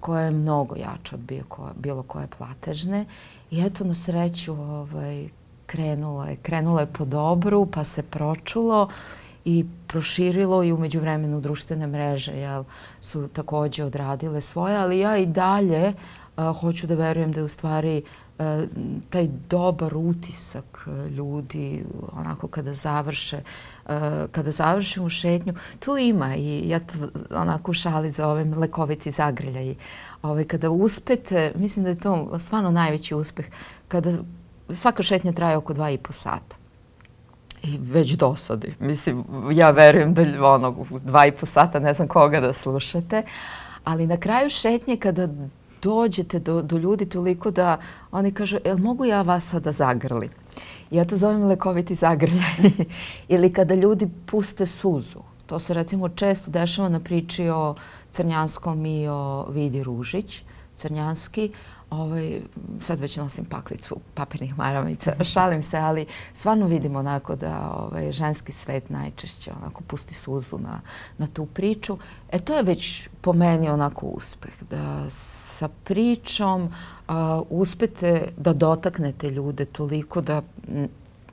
koja 0.00 0.22
je 0.22 0.30
mnogo 0.30 0.76
jača 0.76 1.16
od 1.16 1.20
bilo 1.20 1.44
koje, 1.48 1.72
bilo 1.76 2.02
koje 2.02 2.26
platežne. 2.38 3.06
I 3.50 3.60
eto, 3.60 3.84
na 3.84 3.94
sreću, 3.94 4.52
ovaj, 4.52 5.28
krenulo 5.66 6.24
je, 6.24 6.36
krenulo 6.36 6.80
je 6.80 6.86
po 6.86 7.04
dobru, 7.04 7.66
pa 7.66 7.84
se 7.84 8.02
pročulo 8.02 8.88
i 9.44 9.64
proširilo 9.86 10.64
i 10.64 10.72
umeđu 10.72 11.00
vremenu 11.00 11.40
društvene 11.40 11.86
mreže 11.86 12.32
jel, 12.32 12.64
su 13.00 13.28
takođe 13.28 13.84
odradile 13.84 14.40
svoje, 14.40 14.76
ali 14.76 14.98
ja 14.98 15.16
i 15.16 15.26
dalje 15.26 15.92
uh, 16.36 16.60
hoću 16.60 16.86
da 16.86 16.94
verujem 16.94 17.32
da 17.32 17.40
je 17.40 17.44
u 17.44 17.48
stvari 17.48 18.02
taj 19.10 19.28
dobar 19.50 19.96
utisak 19.96 20.86
e, 20.86 21.08
ljudi 21.08 21.84
onako 22.12 22.48
kada 22.48 22.74
završe 22.74 23.36
e, 23.36 24.26
kada 24.32 24.50
završimo 24.50 25.08
šetnju 25.08 25.54
tu 25.80 25.96
ima 25.96 26.36
i 26.36 26.68
ja 26.68 26.78
to 26.78 26.94
onako 27.30 27.70
u 27.70 27.74
šali 27.74 28.10
zovem 28.10 28.58
lekoviti 28.58 29.10
zagrljaj 29.10 29.74
ovaj, 30.22 30.44
kada 30.44 30.70
uspete 30.70 31.52
mislim 31.56 31.84
da 31.84 31.90
je 31.90 31.98
to 31.98 32.38
stvarno 32.38 32.70
najveći 32.70 33.14
uspeh 33.14 33.46
kada 33.88 34.10
svaka 34.68 35.02
šetnja 35.02 35.32
traje 35.32 35.56
oko 35.56 35.74
dva 35.74 35.90
i 35.90 35.98
po 35.98 36.12
sata 36.12 36.56
i 37.62 37.78
već 37.78 38.10
dosadi. 38.10 38.74
Mislim, 38.80 39.24
ja 39.52 39.70
verujem 39.70 40.14
da 40.14 40.22
ono, 40.48 40.86
dva 41.04 41.26
i 41.26 41.32
po 41.32 41.46
sata 41.46 41.78
ne 41.78 41.94
znam 41.94 42.08
koga 42.08 42.40
da 42.40 42.52
slušate, 42.52 43.22
ali 43.84 44.06
na 44.06 44.16
kraju 44.16 44.50
šetnje 44.50 44.96
kada 44.96 45.28
dođete 45.84 46.38
do, 46.38 46.62
do 46.62 46.78
ljudi 46.78 47.06
toliko 47.06 47.50
da 47.50 47.78
oni 48.10 48.32
kažu, 48.32 48.58
jel 48.64 48.78
mogu 48.78 49.04
ja 49.04 49.22
vas 49.22 49.48
sada 49.50 49.72
zagrli? 49.72 50.30
Ja 50.90 51.04
to 51.04 51.16
zovem 51.16 51.44
lekoviti 51.44 51.94
zagrljaj. 51.94 52.70
Ili 53.34 53.52
kada 53.52 53.74
ljudi 53.74 54.08
puste 54.26 54.66
suzu. 54.66 55.18
To 55.46 55.58
se 55.58 55.74
recimo 55.74 56.08
često 56.08 56.50
dešava 56.50 56.88
na 56.88 57.00
priči 57.00 57.48
o 57.48 57.74
Crnjanskom 58.10 58.86
i 58.86 59.08
o 59.08 59.46
Vidi 59.50 59.82
Ružić. 59.82 60.42
Crnjanski, 60.74 61.50
ovaj, 62.00 62.40
sad 62.80 63.00
već 63.00 63.16
nosim 63.16 63.44
paklicu 63.44 63.96
papirnih 64.14 64.58
maramica, 64.58 65.12
šalim 65.32 65.62
se, 65.62 65.78
ali 65.78 66.06
stvarno 66.34 66.66
vidimo 66.66 66.98
onako 66.98 67.36
da 67.36 67.70
ovaj, 67.78 68.12
ženski 68.12 68.52
svet 68.52 68.90
najčešće 68.90 69.52
onako 69.62 69.82
pusti 69.82 70.14
suzu 70.14 70.58
na, 70.58 70.80
na 71.18 71.26
tu 71.26 71.46
priču. 71.46 71.98
E 72.32 72.38
to 72.38 72.56
je 72.56 72.62
već 72.62 73.08
po 73.20 73.32
meni 73.32 73.68
onako 73.68 74.06
uspeh, 74.06 74.52
da 74.70 75.10
sa 75.10 75.68
pričom 75.84 76.62
uh, 76.64 77.14
uspete 77.50 78.28
da 78.36 78.52
dotaknete 78.52 79.30
ljude 79.30 79.64
toliko 79.64 80.20
da 80.20 80.42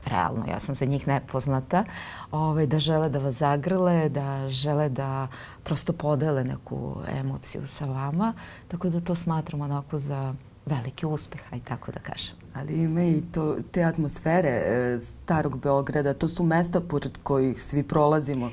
realno, 0.05 0.45
ja 0.49 0.59
sam 0.59 0.75
za 0.75 0.85
njih 0.85 1.07
nepoznata, 1.07 1.83
ovaj, 2.31 2.67
da 2.67 2.79
žele 2.79 3.09
da 3.09 3.19
vas 3.19 3.35
zagrle, 3.35 4.09
da 4.09 4.49
žele 4.49 4.89
da 4.89 5.27
prosto 5.63 5.93
podele 5.93 6.43
neku 6.43 6.95
emociju 7.19 7.67
sa 7.67 7.85
vama. 7.85 8.33
Tako 8.67 8.89
da 8.89 9.01
to 9.01 9.15
smatram 9.15 9.61
onako 9.61 9.97
za 9.97 10.33
veliki 10.65 11.05
uspeh, 11.05 11.41
aj 11.53 11.59
tako 11.59 11.91
da 11.91 11.99
kažem. 11.99 12.35
Ali 12.53 12.81
ima 12.81 13.03
i 13.03 13.21
to, 13.31 13.55
te 13.71 13.83
atmosfere 13.83 14.49
e, 14.49 14.99
starog 14.99 15.59
Beograda, 15.59 16.13
to 16.13 16.27
su 16.27 16.43
mesta 16.43 16.81
pored 16.81 17.17
kojih 17.23 17.63
svi 17.63 17.83
prolazimo. 17.83 18.49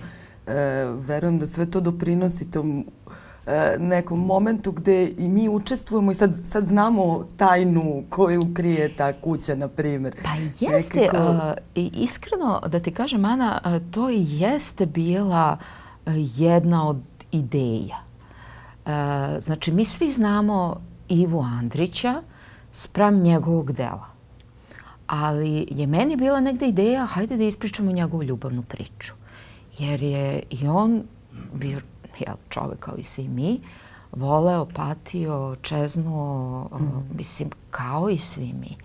E, 0.46 0.52
verujem 0.84 1.38
da 1.38 1.46
sve 1.46 1.70
to 1.70 1.80
doprinosi 1.80 2.50
tom 2.50 2.84
e, 3.46 3.76
nekom 3.78 4.26
momentu 4.26 4.72
gde 4.72 5.12
i 5.18 5.28
mi 5.28 5.48
učestvujemo 5.48 6.12
i 6.12 6.14
sad, 6.14 6.34
sad 6.42 6.66
znamo 6.66 7.24
tajnu 7.36 8.04
koju 8.08 8.54
krije 8.54 8.96
ta 8.96 9.12
kuća, 9.20 9.54
na 9.54 9.68
primjer. 9.68 10.14
Pa 10.22 10.30
jeste, 10.66 11.00
Nekako... 11.00 11.30
uh, 11.30 11.52
iskreno 11.74 12.60
da 12.66 12.80
ti 12.80 12.94
kažem, 12.94 13.24
Ana, 13.24 13.60
uh, 13.64 13.90
to 13.90 14.10
i 14.10 14.26
jeste 14.28 14.86
bila 14.86 15.56
uh, 16.06 16.12
jedna 16.16 16.88
od 16.88 17.00
ideja. 17.32 18.08
Znači, 19.40 19.72
mi 19.72 19.84
svi 19.84 20.12
znamo 20.12 20.80
Ivu 21.08 21.40
Andrića 21.40 22.22
spram 22.72 23.22
njegovog 23.22 23.72
dela. 23.72 24.06
Ali 25.06 25.66
je 25.70 25.86
meni 25.86 26.16
bila 26.16 26.40
negde 26.40 26.68
ideja, 26.68 27.04
hajde 27.04 27.36
da 27.36 27.44
ispričamo 27.44 27.92
njegovu 27.92 28.22
ljubavnu 28.22 28.62
priču. 28.62 29.14
Jer 29.78 30.02
je 30.02 30.42
i 30.50 30.66
on 30.66 31.02
bio 31.54 31.80
jel, 32.18 32.36
čovek 32.48 32.78
kao 32.78 32.96
i 32.96 33.04
svi 33.04 33.28
mi, 33.28 33.60
voleo, 34.12 34.66
patio, 34.74 35.56
čeznuo, 35.62 36.64
mm. 36.80 37.16
mislim, 37.16 37.50
kao 37.70 38.10
i 38.10 38.18
svi 38.18 38.52
mi. 38.52 38.76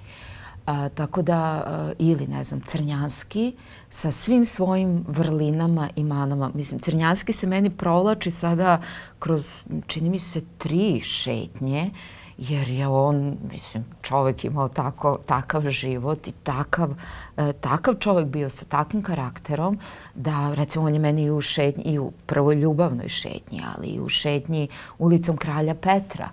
A, 0.65 0.89
tako 0.89 1.21
da, 1.21 1.65
ili 1.99 2.27
ne 2.27 2.43
znam, 2.43 2.61
Crnjanski 2.61 3.55
sa 3.89 4.11
svim 4.11 4.45
svojim 4.45 5.05
vrlinama 5.07 5.89
i 5.95 6.03
manama. 6.03 6.51
Mislim, 6.53 6.79
Crnjanski 6.79 7.33
se 7.33 7.47
meni 7.47 7.69
provlači 7.69 8.31
sada 8.31 8.81
kroz, 9.19 9.57
čini 9.87 10.09
mi 10.09 10.19
se, 10.19 10.41
tri 10.57 11.01
šetnje, 11.01 11.91
jer 12.37 12.67
je 12.69 12.87
on, 12.87 13.37
mislim, 13.51 13.85
čovek 14.01 14.45
imao 14.45 14.69
tako, 14.69 15.17
takav 15.25 15.69
život 15.69 16.27
i 16.27 16.31
takav, 16.31 16.89
e, 17.37 17.53
takav 17.53 17.95
čovek 17.95 18.25
bio 18.27 18.49
sa 18.49 18.65
takvim 18.65 19.03
karakterom 19.03 19.79
da, 20.15 20.53
recimo, 20.53 20.85
on 20.85 20.93
je 20.93 20.99
meni 20.99 21.23
i 21.23 21.31
u 21.31 21.41
šetnji, 21.41 21.83
i 21.83 21.99
u 21.99 22.11
prvoj 22.25 22.55
ljubavnoj 22.55 23.09
šetnji, 23.09 23.61
ali 23.75 23.87
i 23.87 23.99
u 23.99 24.09
šetnji 24.09 24.67
ulicom 24.97 25.37
Kralja 25.37 25.75
Petra, 25.75 26.29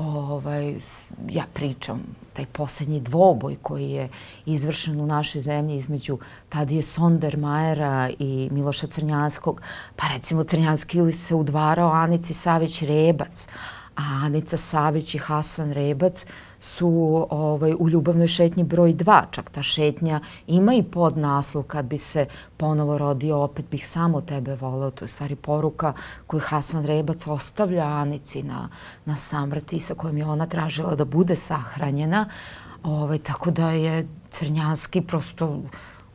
ovaj, 0.00 0.74
ja 1.28 1.44
pričam 1.54 2.00
taj 2.32 2.46
poslednji 2.46 3.00
dvoboj 3.00 3.56
koji 3.62 3.90
je 3.90 4.08
izvršen 4.46 5.00
u 5.00 5.06
našoj 5.06 5.40
zemlji 5.40 5.76
između 5.76 6.18
Tadije 6.48 6.82
Sondermajera 6.82 8.10
i 8.18 8.48
Miloša 8.52 8.86
Crnjanskog, 8.86 9.62
pa 9.96 10.08
recimo 10.08 10.44
Crnjanski 10.44 11.12
se 11.12 11.34
udvarao 11.34 11.90
Anici 11.90 12.34
Savić 12.34 12.82
Rebac, 12.82 13.46
a 14.00 14.24
Anica 14.24 14.56
Savić 14.56 15.14
i 15.14 15.18
Hasan 15.18 15.72
Rebac 15.72 16.24
su 16.60 17.26
ovaj, 17.30 17.74
u 17.78 17.88
ljubavnoj 17.88 18.28
šetnji 18.28 18.64
broj 18.64 18.94
2. 18.94 19.22
Čak 19.30 19.50
ta 19.50 19.62
šetnja 19.62 20.20
ima 20.46 20.74
i 20.74 20.82
podnaslov 20.82 21.62
kad 21.62 21.84
bi 21.84 21.98
se 21.98 22.26
ponovo 22.56 22.98
rodio, 22.98 23.42
opet 23.42 23.64
bih 23.70 23.88
samo 23.88 24.20
tebe 24.20 24.56
voleo. 24.56 24.90
To 24.90 25.04
je 25.04 25.08
stvari 25.08 25.36
poruka 25.36 25.92
koju 26.26 26.40
Hasan 26.44 26.86
Rebac 26.86 27.26
ostavlja 27.26 27.84
Anici 27.84 28.42
na, 28.42 28.68
na 29.04 29.16
samrti 29.16 29.80
sa 29.80 29.94
kojom 29.94 30.16
je 30.16 30.26
ona 30.26 30.46
tražila 30.46 30.94
da 30.94 31.04
bude 31.04 31.36
sahranjena. 31.36 32.28
Ovaj, 32.82 33.18
tako 33.18 33.50
da 33.50 33.70
je 33.70 34.08
Crnjanski 34.30 35.00
prosto 35.00 35.62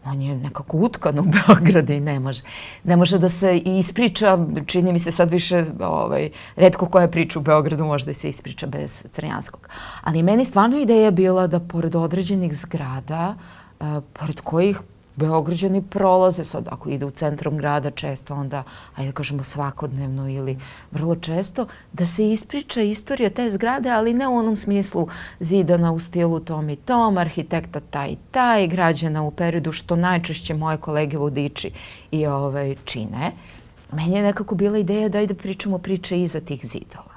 on 0.06 0.22
je 0.22 0.36
nekako 0.36 0.78
utkan 0.78 1.20
u 1.20 1.24
Beogradu 1.36 1.94
i 1.94 2.00
ne 2.00 2.20
može. 2.20 2.42
Ne 2.84 2.96
može 2.96 3.18
da 3.18 3.30
se 3.30 3.58
ispriča, 3.58 4.38
čini 4.66 4.92
mi 4.92 5.00
se 5.00 5.12
sad 5.12 5.30
više, 5.30 5.66
ovaj, 5.80 6.30
redko 6.56 6.86
koja 6.86 7.08
priča 7.08 7.40
u 7.40 7.42
Beogradu 7.42 7.86
može 7.86 8.06
da 8.06 8.14
se 8.14 8.30
ispriča 8.30 8.68
bez 8.68 9.04
Crnjanskog. 9.12 9.68
Ali 10.04 10.24
meni 10.24 10.46
stvarno 10.46 10.78
ideja 10.78 11.12
bila 11.12 11.48
da 11.48 11.60
pored 11.60 11.96
određenih 11.96 12.58
zgrada, 12.58 13.36
uh, 13.80 13.88
pored 14.14 14.42
kojih 14.42 14.80
Beograđani 15.16 15.82
prolaze 15.82 16.46
sad, 16.46 16.68
ako 16.72 16.90
ide 16.90 17.06
u 17.06 17.12
centrom 17.12 17.58
grada 17.58 17.92
često, 17.92 18.36
onda, 18.36 18.64
ajde 18.96 19.12
da 19.12 19.16
kažemo 19.16 19.44
svakodnevno 19.44 20.30
ili 20.30 20.58
vrlo 20.92 21.16
često, 21.16 21.68
da 21.94 22.06
se 22.06 22.32
ispriča 22.32 22.82
istorija 22.82 23.30
te 23.30 23.52
zgrade, 23.52 23.90
ali 23.90 24.14
ne 24.14 24.28
u 24.28 24.38
onom 24.38 24.56
smislu 24.56 25.08
zidana 25.40 25.92
u 25.92 26.00
stilu 26.00 26.40
tom 26.40 26.70
i 26.70 26.76
tom, 26.76 27.18
arhitekta 27.18 27.80
taj 27.80 28.10
i 28.10 28.18
taj, 28.32 28.68
građana 28.68 29.24
u 29.24 29.32
periodu 29.32 29.72
što 29.72 29.96
najčešće 29.96 30.54
moje 30.54 30.78
kolege 30.78 31.18
vodiči 31.18 31.72
i 32.12 32.26
ovaj, 32.28 32.76
čine. 32.86 33.32
Meni 33.92 34.16
je 34.16 34.24
nekako 34.24 34.56
bila 34.56 34.78
ideja 34.78 35.10
da 35.10 35.18
ajde 35.18 35.34
pričamo 35.34 35.78
priče 35.78 36.22
iza 36.22 36.40
tih 36.40 36.66
zidova. 36.66 37.16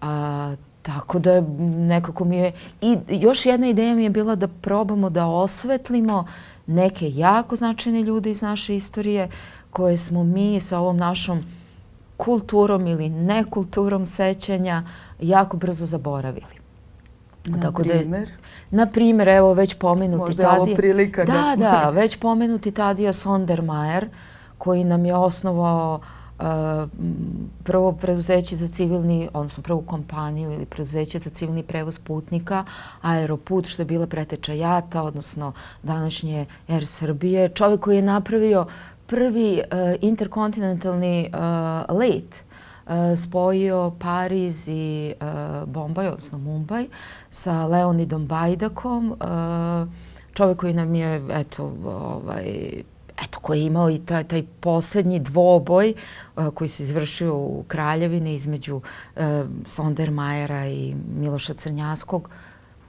A, 0.00 0.54
Tako 0.82 1.18
da 1.18 1.40
nekako 1.60 2.24
mi 2.24 2.36
je... 2.36 2.52
I 2.80 2.96
još 3.08 3.46
jedna 3.46 3.68
ideja 3.68 3.94
mi 3.94 4.04
je 4.04 4.10
bila 4.10 4.34
da 4.34 4.48
probamo 4.48 5.10
da 5.10 5.26
osvetlimo 5.26 6.24
neke 6.70 7.10
jako 7.14 7.56
značajne 7.56 8.02
ljude 8.02 8.30
iz 8.30 8.42
naše 8.42 8.76
istorije 8.76 9.28
koje 9.70 9.96
smo 9.96 10.24
mi 10.24 10.60
sa 10.60 10.78
ovom 10.78 10.96
našom 10.96 11.44
kulturom 12.16 12.86
ili 12.86 13.08
nekulturom 13.08 14.06
sećanja 14.06 14.82
jako 15.20 15.56
brzo 15.56 15.86
zaboravili. 15.86 16.60
Na 17.44 17.60
Tako 17.60 17.82
primer? 17.82 18.28
Da, 18.70 18.76
na 18.76 18.86
primer, 18.86 19.28
evo 19.28 19.54
već 19.54 19.74
pomenuti 19.74 20.18
Možda 20.18 20.42
Tadija. 20.42 20.58
Možda 20.58 20.70
je 20.70 20.74
ovo 20.74 20.76
prilika 20.76 21.24
da... 21.24 21.32
Da, 21.32 21.56
da, 21.56 21.90
već 21.90 22.16
pomenuti 22.16 22.70
Tadija 22.70 23.12
Sondermajer 23.12 24.08
koji 24.58 24.84
nam 24.84 25.04
je 25.04 25.14
osnovao 25.14 26.00
uh, 26.02 26.19
prvo 27.64 27.92
preduzeće 27.92 28.56
za 28.56 28.68
civilni, 28.68 29.28
odnosno 29.32 29.62
prvu 29.62 29.82
kompaniju 29.82 30.52
ili 30.52 30.66
preduzeće 30.66 31.18
za 31.18 31.30
civilni 31.30 31.62
prevoz 31.62 31.98
putnika, 31.98 32.64
Aeroput, 33.02 33.66
što 33.66 33.82
je 33.82 33.86
bila 33.86 34.06
preteča 34.06 34.52
JATA, 34.52 35.02
odnosno 35.02 35.52
današnje 35.82 36.46
Air 36.68 36.86
Srbije. 36.86 37.48
Čovek 37.48 37.80
koji 37.80 37.96
je 37.96 38.02
napravio 38.02 38.66
prvi 39.06 39.60
uh, 39.60 39.78
interkontinentalni 40.00 41.30
uh, 41.32 41.96
let 41.96 42.42
uh, 42.86 42.92
spojio 43.16 43.92
Pariz 43.98 44.68
i 44.68 45.14
uh, 45.20 45.68
Bombaj, 45.68 46.08
odnosno 46.08 46.38
Mumbai, 46.38 46.88
sa 47.30 47.66
Leonidom 47.66 48.26
Bajdakom, 48.26 49.10
uh, 49.10 49.88
čovek 50.32 50.58
koji 50.58 50.74
nam 50.74 50.94
je, 50.94 51.22
eto, 51.30 51.72
ovaj, 51.84 52.82
eto, 53.24 53.38
koji 53.40 53.60
je 53.60 53.66
imao 53.66 53.90
i 53.90 53.98
taj, 53.98 54.24
taj 54.24 54.42
poslednji 54.60 55.18
dvoboj 55.18 55.94
uh, 56.36 56.48
koji 56.54 56.68
se 56.68 56.82
izvršio 56.82 57.36
u 57.36 57.64
Kraljevini 57.68 58.34
između 58.34 58.76
uh, 58.76 59.22
Sondermajera 59.66 60.66
i 60.66 60.94
Miloša 61.16 61.54
Crnjaskog, 61.54 62.28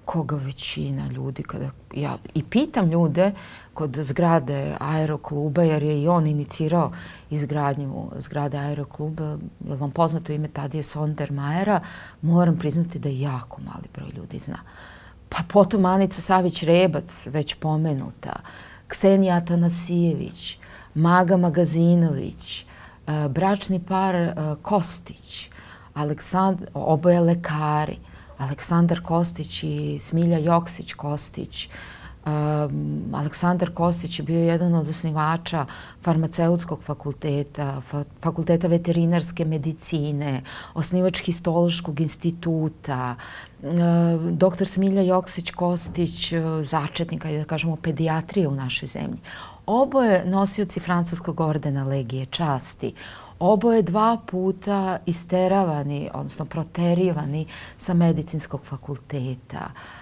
koga 0.06 0.36
većina 0.36 1.08
ljudi, 1.08 1.44
kada 1.44 1.70
ja 1.94 2.18
i 2.34 2.44
pitam 2.44 2.90
ljude 2.92 3.32
kod 3.74 3.98
zgrade 4.02 4.76
aerokluba, 4.80 5.64
jer 5.64 5.84
je 5.84 6.02
i 6.02 6.08
on 6.08 6.28
inicirao 6.28 6.92
izgradnju 7.30 8.08
zgrade 8.18 8.58
aerokluba, 8.58 9.38
je 9.68 9.76
vam 9.76 9.92
poznato 9.92 10.34
ime 10.34 10.48
Tadije 10.48 10.84
Sondermajera, 10.84 11.80
moram 12.22 12.58
priznati 12.58 13.00
da 13.00 13.10
jako 13.10 13.62
mali 13.62 13.88
broj 13.94 14.10
ljudi 14.18 14.40
zna. 14.40 14.58
Pa 15.30 15.38
potom 15.48 15.86
Anica 15.86 16.22
Savić-Rebac, 16.22 17.30
već 17.30 17.54
pomenuta, 17.54 18.34
uh, 18.36 18.71
Ksenija 18.92 19.36
Atanasijević, 19.36 20.58
Maga 20.96 21.38
Magazinović, 21.38 22.62
e, 22.62 22.66
bračni 23.30 23.80
par 23.80 24.16
e, 24.16 24.36
Kostić, 24.62 25.50
Aleksandar, 25.94 26.68
oboje 26.74 27.20
lekari, 27.20 27.98
Aleksandar 28.38 29.02
Kostić 29.02 29.64
i 29.64 29.98
Smilja 30.00 30.38
Joksić 30.38 30.94
Kostić, 30.94 31.70
Aleksandar 33.14 33.70
Kostić 33.74 34.20
je 34.20 34.24
bio 34.24 34.40
jedan 34.40 34.76
od 34.76 34.90
osnivača 34.90 35.66
farmaceutskog 36.04 36.84
fakulteta, 36.84 37.82
fa 37.82 38.04
fakulteta 38.22 38.68
veterinarske 38.68 39.46
medicine, 39.46 40.44
osnivač 40.74 41.22
histološkog 41.26 42.00
instituta, 42.00 43.16
doktor 44.32 44.68
Smilja 44.68 45.02
Joksić 45.02 45.52
Kostić, 45.52 46.32
uh, 46.34 46.40
začetnika, 46.62 47.32
da 47.32 47.44
kažemo, 47.44 47.76
pedijatrije 47.76 48.48
u 48.48 48.56
našoj 48.56 48.90
zemlji. 48.90 49.20
Oboje 49.66 50.24
nosioci 50.26 50.80
francuskog 50.80 51.40
ordena 51.40 51.84
Legije 51.84 52.26
časti, 52.26 52.94
oboje 53.40 53.82
dva 53.82 54.18
puta 54.26 54.98
isteravani, 55.06 56.10
odnosno 56.14 56.46
proterivani 56.46 57.46
sa 57.78 57.94
medicinskog 57.94 58.62
fakulteta. 58.66 59.66
Uh, 59.66 60.01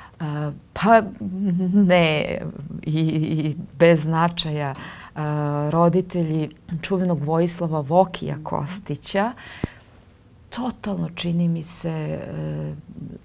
pa 0.73 1.01
ne 1.73 2.41
i, 2.81 2.99
i 2.99 3.55
bez 3.79 4.01
značaja 4.01 4.75
roditelji 5.69 6.49
čuvenog 6.81 7.23
Vojislava 7.23 7.79
Vokija 7.79 8.35
Kostića 8.43 9.33
totalno 10.49 11.09
čini 11.15 11.47
mi 11.47 11.63
se 11.63 11.89
e, 11.89 12.19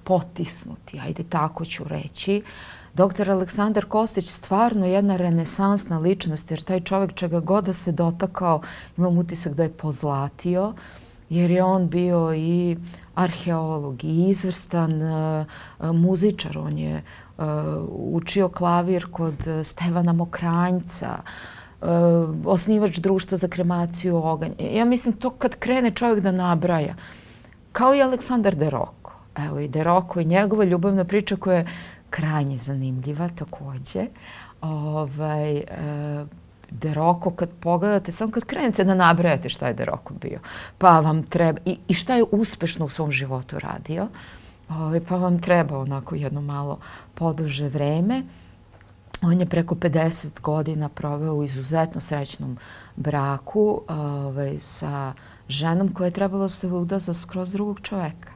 potisnuti, 0.04 1.00
ajde 1.00 1.22
tako 1.22 1.64
ću 1.64 1.84
reći. 1.84 2.42
Doktor 2.94 3.30
Aleksandar 3.30 3.84
Kostić 3.84 4.28
stvarno 4.28 4.86
jedna 4.86 5.16
renesansna 5.16 5.98
ličnost, 5.98 6.50
jer 6.50 6.62
taj 6.62 6.80
čovjek 6.80 7.14
čega 7.14 7.40
god 7.40 7.64
da 7.64 7.72
se 7.72 7.92
dotakao, 7.92 8.60
imam 8.96 9.18
utisak 9.18 9.54
da 9.54 9.62
je 9.62 9.72
pozlatio, 9.72 10.74
jer 11.28 11.50
je 11.50 11.64
on 11.64 11.88
bio 11.88 12.34
i 12.34 12.76
arheolog 13.14 14.04
i 14.04 14.28
izvrstan 14.28 15.02
uh, 15.02 15.46
muzičar. 15.92 16.58
On 16.58 16.78
je 16.78 17.02
uh, 17.38 17.44
učio 17.88 18.48
klavir 18.48 19.06
kod 19.10 19.34
Stevana 19.64 20.12
Mokranjca, 20.12 21.18
uh, 21.80 21.88
osnivač 22.44 22.98
društva 22.98 23.38
za 23.38 23.48
kremaciju 23.48 24.16
oganj. 24.16 24.52
Ja 24.58 24.84
mislim 24.84 25.14
to 25.14 25.30
kad 25.30 25.56
krene 25.56 25.90
čovjek 25.90 26.20
da 26.20 26.32
nabraja, 26.32 26.94
kao 27.72 27.94
i 27.94 28.02
Aleksandar 28.02 28.54
Deroko. 28.54 29.12
Evo 29.36 29.58
i 29.58 29.68
Deroko 29.68 30.20
i 30.20 30.24
njegova 30.24 30.64
ljubavna 30.64 31.04
priča 31.04 31.36
koja 31.36 31.56
je 31.56 31.66
krajnje 32.10 32.56
zanimljiva 32.56 33.28
takođe. 33.28 34.06
Ovaj, 34.60 35.56
uh, 35.56 36.28
Deroko 36.70 37.30
kad 37.30 37.48
pogledate, 37.60 38.12
samo 38.12 38.32
kad 38.32 38.44
krenete 38.44 38.84
da 38.84 38.94
nabrajate 38.94 39.48
šta 39.48 39.66
je 39.66 39.74
Deroko 39.74 40.14
bio, 40.14 40.38
pa 40.78 41.00
vam 41.00 41.22
treba, 41.22 41.60
i, 41.64 41.78
i 41.88 41.94
šta 41.94 42.14
je 42.14 42.24
uspešno 42.30 42.86
u 42.86 42.88
svom 42.88 43.10
životu 43.10 43.58
radio, 43.58 44.08
ovaj, 44.68 45.00
pa 45.00 45.16
vam 45.16 45.38
treba 45.38 45.78
onako 45.78 46.14
jedno 46.14 46.40
malo 46.40 46.78
poduže 47.14 47.68
vreme. 47.68 48.22
On 49.22 49.40
je 49.40 49.46
preko 49.46 49.74
50 49.74 50.40
godina 50.40 50.88
proveo 50.88 51.34
u 51.34 51.44
izuzetno 51.44 52.00
srećnom 52.00 52.58
braku 52.96 53.80
ovaj, 53.88 54.58
sa 54.60 55.12
ženom 55.48 55.92
koja 55.94 56.04
je 56.04 56.10
trebala 56.10 56.42
da 56.42 56.48
se 56.48 56.66
uda 56.66 56.98
za 56.98 57.14
skroz 57.14 57.52
drugog 57.52 57.80
čoveka. 57.80 58.32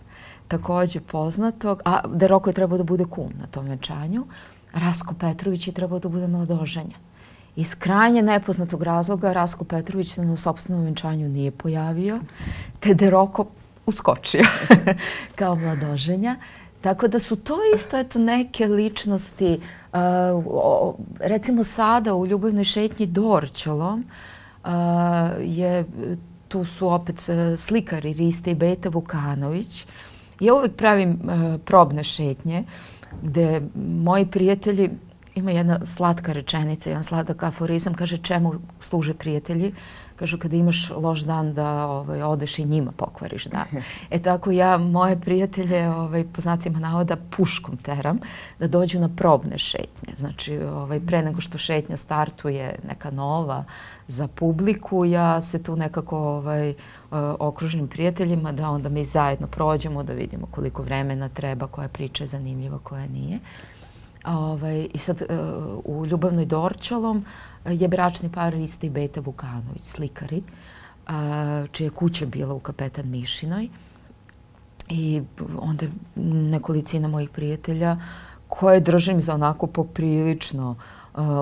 Takođe 0.48 1.00
poznatog, 1.00 1.82
a 1.84 2.00
Deroko 2.08 2.50
je 2.50 2.54
trebao 2.54 2.78
da 2.78 2.84
bude 2.84 3.04
kum 3.04 3.32
na 3.40 3.46
tom 3.46 3.66
venčanju, 3.66 4.26
Rasko 4.72 5.14
Petrović 5.14 5.66
je 5.66 5.74
trebao 5.74 5.98
da 5.98 6.08
bude 6.08 6.26
mladoženja. 6.26 6.96
Iz 7.58 7.74
krajnje 7.74 8.22
nepoznatog 8.22 8.82
razloga 8.82 9.32
Rasko 9.32 9.64
Petrović 9.64 10.16
na 10.16 10.36
sobstvenom 10.36 10.84
venčanju 10.84 11.28
nije 11.28 11.50
pojavio, 11.50 12.18
te 12.80 12.94
Deroko 12.94 13.46
uskočio 13.86 14.44
kao 15.38 15.56
mladoženja. 15.56 16.36
Tako 16.80 17.08
da 17.08 17.18
su 17.18 17.36
to 17.36 17.56
isto 17.74 17.98
eto, 17.98 18.18
neke 18.18 18.66
ličnosti, 18.66 19.60
uh, 19.92 19.98
o, 20.46 20.96
recimo 21.20 21.64
sada 21.64 22.14
u 22.14 22.26
Ljubavnoj 22.26 22.64
šetnji 22.64 23.06
Dorčolom 23.06 24.04
uh, 24.64 24.70
je, 25.40 25.84
tu 26.48 26.64
su 26.64 26.88
opet 26.88 27.16
uh, 27.16 27.58
slikari 27.58 28.12
Riste 28.12 28.50
i 28.50 28.54
Beta 28.54 28.88
Vukanović. 28.88 29.86
Ja 30.40 30.54
uvek 30.54 30.76
pravim 30.76 31.10
uh, 31.10 31.60
probne 31.64 32.04
šetnje 32.04 32.64
gde 33.22 33.62
moji 33.74 34.26
prijatelji 34.26 34.90
ima 35.38 35.50
jedna 35.50 35.86
slatka 35.86 36.32
rečenica, 36.32 36.90
jedan 36.90 37.04
sladak 37.04 37.42
aforizam, 37.42 37.94
kaže 37.94 38.16
čemu 38.16 38.54
služe 38.80 39.14
prijatelji 39.14 39.72
kažu 40.18 40.38
kada 40.38 40.56
imaš 40.56 40.90
loš 40.90 41.20
dan 41.20 41.54
da 41.54 41.86
ovaj, 41.86 42.22
odeš 42.22 42.58
i 42.58 42.64
njima 42.64 42.92
pokvariš 42.96 43.44
dan. 43.44 43.66
E 44.10 44.22
tako 44.22 44.50
ja 44.50 44.78
moje 44.78 45.20
prijatelje 45.20 45.90
ovaj, 45.90 46.24
po 46.24 46.40
znacima 46.40 46.78
navoda 46.78 47.16
puškom 47.36 47.76
teram 47.76 48.18
da 48.58 48.68
dođu 48.68 49.00
na 49.00 49.08
probne 49.16 49.58
šetnje. 49.58 50.14
Znači 50.16 50.58
ovaj, 50.58 51.00
pre 51.00 51.22
nego 51.22 51.40
što 51.40 51.58
šetnja 51.58 51.96
startuje 51.96 52.78
neka 52.88 53.10
nova 53.10 53.64
za 54.06 54.28
publiku, 54.28 55.04
ja 55.04 55.40
se 55.40 55.62
tu 55.62 55.76
nekako 55.76 56.18
ovaj, 56.18 56.74
okružnim 57.38 57.88
prijateljima 57.88 58.52
da 58.52 58.70
onda 58.70 58.88
mi 58.88 59.04
zajedno 59.04 59.46
prođemo 59.46 60.02
da 60.02 60.12
vidimo 60.12 60.46
koliko 60.50 60.82
vremena 60.82 61.28
treba, 61.28 61.66
koja 61.66 61.88
priča 61.88 62.24
je 62.24 62.28
zanimljiva, 62.28 62.78
koja 62.78 63.06
nije. 63.06 63.38
Ovaj, 64.28 64.88
I 64.94 64.98
sad 64.98 65.22
u 65.84 66.06
Ljubavnoj 66.06 66.46
Dorčalom 66.46 67.24
je 67.64 67.88
bračni 67.88 68.28
par 68.32 68.52
Rista 68.52 68.86
i 68.86 68.90
Beta 68.90 69.20
Vukanović, 69.20 69.82
slikari, 69.82 70.42
čija 71.72 71.86
je 71.86 71.90
kuća 71.90 72.26
bila 72.26 72.54
u 72.54 72.60
Kapetan 72.60 73.10
Mišinoj. 73.10 73.68
I 74.88 75.22
onda 75.58 75.86
nekolicina 76.50 77.08
mojih 77.08 77.30
prijatelja 77.30 77.96
koje 78.48 78.80
držim 78.80 79.22
za 79.22 79.34
onako 79.34 79.66
poprilično 79.66 80.76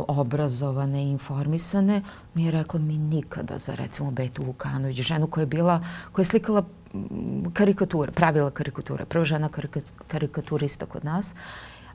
obrazovane 0.09 1.05
i 1.05 1.11
informisane, 1.11 2.03
mi 2.35 2.45
je 2.45 2.51
rekla 2.51 2.81
mi 2.81 2.99
nikada 2.99 3.59
za 3.59 3.75
recimo 3.75 4.11
Betu 4.11 4.43
Vukanović, 4.45 4.97
ženu 4.97 5.27
koja 5.27 5.43
je 5.43 5.47
bila, 5.47 5.85
koja 6.13 6.23
je 6.23 6.27
slikala 6.27 6.65
karikature, 7.53 8.13
pravila 8.13 8.51
karikature, 8.51 9.05
prva 9.05 9.25
žena 9.25 9.49
karikaturista 10.09 10.87
kod 10.87 11.05
nas 11.05 11.35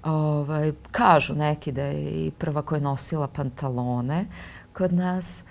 Ovaj, 0.04 0.72
kažu 0.92 1.34
neki 1.34 1.72
da 1.72 1.84
je 1.84 2.12
i 2.12 2.32
prva 2.32 2.62
koja 2.62 2.78
je 2.78 2.84
nosila 2.84 3.28
pantalone 3.28 4.26
kod 4.74 4.94
nas. 4.94 5.44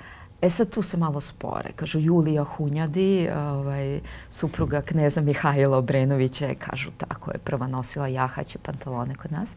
E 0.42 0.50
sad 0.50 0.70
tu 0.70 0.82
se 0.82 0.96
malo 0.96 1.20
spore. 1.20 1.72
Kažu 1.76 1.98
Julija 1.98 2.44
Hunjadi, 2.44 3.28
ovaj, 3.36 4.00
supruga 4.30 4.82
kneza 4.82 5.20
Mihajla 5.20 5.76
Obrenovića 5.78 6.54
kažu 6.58 6.90
tako, 6.96 7.30
je 7.30 7.38
prva 7.38 7.66
nosila 7.66 8.08
jahaće 8.08 8.58
pantalone 8.58 9.14
kod 9.14 9.32
nas. 9.32 9.50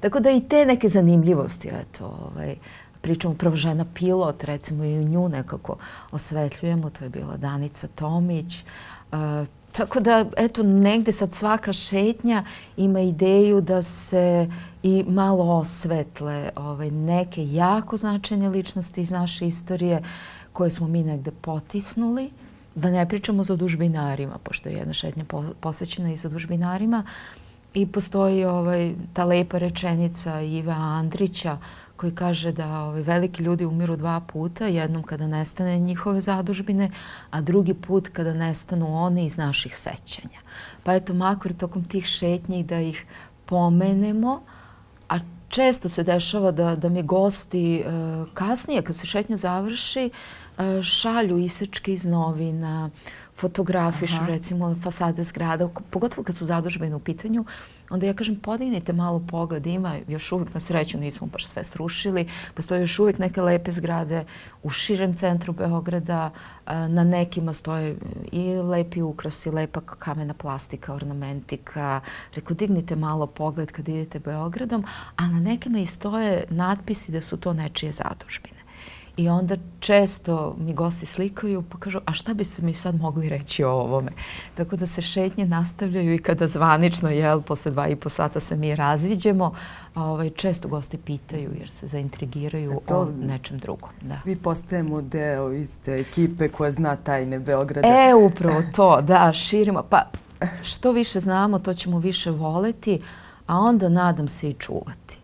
Tako 0.00 0.20
da 0.20 0.30
i 0.30 0.48
te 0.48 0.66
neke 0.66 0.88
zanimljivosti, 0.88 1.68
eto, 1.68 2.06
ovaj, 2.06 2.56
pričamo 3.00 3.34
prvo 3.34 3.54
žena 3.54 3.84
pilot, 3.94 4.44
recimo 4.44 4.84
i 4.84 5.04
nju 5.04 5.28
nekako 5.28 5.76
osvetljujemo, 6.12 6.90
to 6.90 7.04
je 7.04 7.10
bila 7.10 7.36
Danica 7.36 7.86
Tomić, 7.86 8.64
uh, 9.12 9.46
Tako 9.72 10.00
da, 10.00 10.24
eto, 10.36 10.62
negde 10.62 11.12
sad 11.12 11.34
svaka 11.34 11.72
šetnja 11.72 12.44
ima 12.76 13.00
ideju 13.00 13.60
da 13.60 13.82
se 13.82 14.48
i 14.82 15.04
malo 15.08 15.58
osvetle 15.58 16.50
ovaj, 16.56 16.90
neke 16.90 17.52
jako 17.52 17.96
značajne 17.96 18.48
ličnosti 18.48 19.00
iz 19.00 19.10
naše 19.10 19.46
istorije 19.46 20.02
koje 20.52 20.70
smo 20.70 20.88
mi 20.88 21.02
negde 21.02 21.30
potisnuli. 21.30 22.30
Da 22.74 22.90
ne 22.90 23.08
pričamo 23.08 23.44
za 23.44 23.56
dužbinarima, 23.56 24.38
pošto 24.42 24.68
je 24.68 24.74
jedna 24.74 24.92
šetnja 24.92 25.24
posvećena 25.60 26.12
i 26.12 26.16
za 26.16 26.28
dužbinarima. 26.28 27.04
I 27.74 27.86
postoji 27.86 28.44
ovaj, 28.44 28.94
ta 29.12 29.24
lepa 29.24 29.58
rečenica 29.58 30.40
Ive 30.40 30.72
Andrića 30.72 31.58
koji 31.96 32.14
kaže 32.14 32.52
da 32.52 32.82
ovi 32.82 33.02
veliki 33.02 33.42
ljudi 33.42 33.64
umiru 33.64 33.96
dva 33.96 34.20
puta, 34.20 34.66
jednom 34.66 35.02
kada 35.02 35.26
nestane 35.26 35.78
njihove 35.78 36.20
zadužbine, 36.20 36.90
a 37.30 37.40
drugi 37.40 37.74
put 37.74 38.08
kada 38.08 38.32
nestanu 38.34 38.94
one 38.96 39.26
iz 39.26 39.36
naših 39.36 39.76
sećanja. 39.76 40.40
Pa 40.82 40.94
eto, 40.94 41.14
makar 41.14 41.52
tokom 41.54 41.84
tih 41.84 42.06
šetnji 42.06 42.62
da 42.62 42.80
ih 42.80 43.04
pomenemo, 43.46 44.40
a 45.08 45.18
često 45.48 45.88
se 45.88 46.02
dešava 46.02 46.50
da, 46.50 46.76
da 46.76 46.88
mi 46.88 47.02
gosti 47.02 47.76
e, 47.76 47.84
kasnije, 48.34 48.82
kad 48.82 48.96
se 48.96 49.06
šetnja 49.06 49.36
završi, 49.36 50.10
e, 50.10 50.82
šalju 50.82 51.38
isečke 51.38 51.92
iz 51.92 52.06
novina, 52.06 52.90
fotografišu 53.40 54.16
Aha. 54.16 54.26
recimo 54.26 54.76
fasade 54.82 55.24
zgrada, 55.24 55.68
pogotovo 55.90 56.24
kad 56.24 56.36
su 56.36 56.44
zadužbene 56.44 56.96
u 56.96 56.98
pitanju, 56.98 57.44
onda 57.90 58.06
ja 58.06 58.14
kažem 58.14 58.36
podignite 58.36 58.92
malo 58.92 59.20
pogled, 59.30 59.66
ima 59.66 59.96
još 60.08 60.32
uvijek 60.32 60.54
na 60.54 60.60
sreću 60.60 60.98
nismo 60.98 61.26
baš 61.26 61.46
sve 61.46 61.64
srušili, 61.64 62.28
postoje 62.54 62.80
još 62.80 62.98
uvijek 62.98 63.18
neke 63.18 63.42
lepe 63.42 63.72
zgrade 63.72 64.24
u 64.62 64.70
širem 64.70 65.14
centru 65.14 65.52
Beograda, 65.52 66.30
na 66.66 67.04
nekima 67.04 67.52
stoje 67.52 67.96
i 68.32 68.54
lepi 68.54 69.02
ukrasi, 69.02 69.50
lepa 69.50 69.80
kamena 69.80 70.34
plastika, 70.34 70.94
ornamentika. 70.94 72.00
Rekao, 72.34 72.56
dignite 72.56 72.96
malo 72.96 73.26
pogled 73.26 73.72
kad 73.72 73.88
idete 73.88 74.18
Beogradom, 74.18 74.84
a 75.16 75.26
na 75.26 75.40
nekima 75.40 75.78
i 75.78 75.86
stoje 75.86 76.44
natpisi 76.50 77.12
da 77.12 77.20
su 77.20 77.36
to 77.36 77.52
nečije 77.52 77.92
zadužbine. 77.92 78.59
I 79.16 79.28
onda 79.28 79.56
često 79.80 80.56
mi 80.58 80.74
gosti 80.74 81.06
slikaju 81.06 81.62
pa 81.62 81.78
kažu, 81.78 81.98
a 82.06 82.12
šta 82.12 82.34
biste 82.34 82.62
mi 82.62 82.74
sad 82.74 83.00
mogli 83.00 83.28
reći 83.28 83.64
o 83.64 83.70
ovome? 83.70 84.10
Tako 84.54 84.76
da 84.76 84.86
se 84.86 85.02
šetnje 85.02 85.46
nastavljaju 85.46 86.14
i 86.14 86.18
kada 86.18 86.48
zvanično, 86.48 87.08
jel, 87.08 87.40
posle 87.40 87.70
dva 87.70 87.88
i 87.88 87.96
po 87.96 88.08
sata 88.08 88.40
se 88.40 88.56
mi 88.56 88.76
razviđemo, 88.76 89.54
ovaj, 89.94 90.30
često 90.30 90.68
gosti 90.68 90.98
pitaju 90.98 91.50
jer 91.58 91.70
se 91.70 91.86
zaintrigiraju 91.86 92.70
e 92.70 92.86
to, 92.86 93.00
o 93.00 93.08
nečem 93.26 93.58
drugom. 93.58 93.90
Da. 94.00 94.16
Svi 94.16 94.36
postajemo 94.36 95.02
deo 95.02 95.52
iste 95.52 96.00
ekipe 96.00 96.48
koja 96.48 96.72
zna 96.72 96.96
tajne 96.96 97.38
Beograda. 97.38 97.88
E, 97.88 98.14
upravo 98.14 98.62
to, 98.76 99.00
da, 99.00 99.32
širimo. 99.32 99.82
Pa 99.82 100.02
što 100.62 100.92
više 100.92 101.20
znamo, 101.20 101.58
to 101.58 101.74
ćemo 101.74 101.98
više 101.98 102.30
voleti, 102.30 103.00
a 103.46 103.58
onda 103.58 103.88
nadam 103.88 104.28
se 104.28 104.50
i 104.50 104.54
čuvati. 104.54 105.19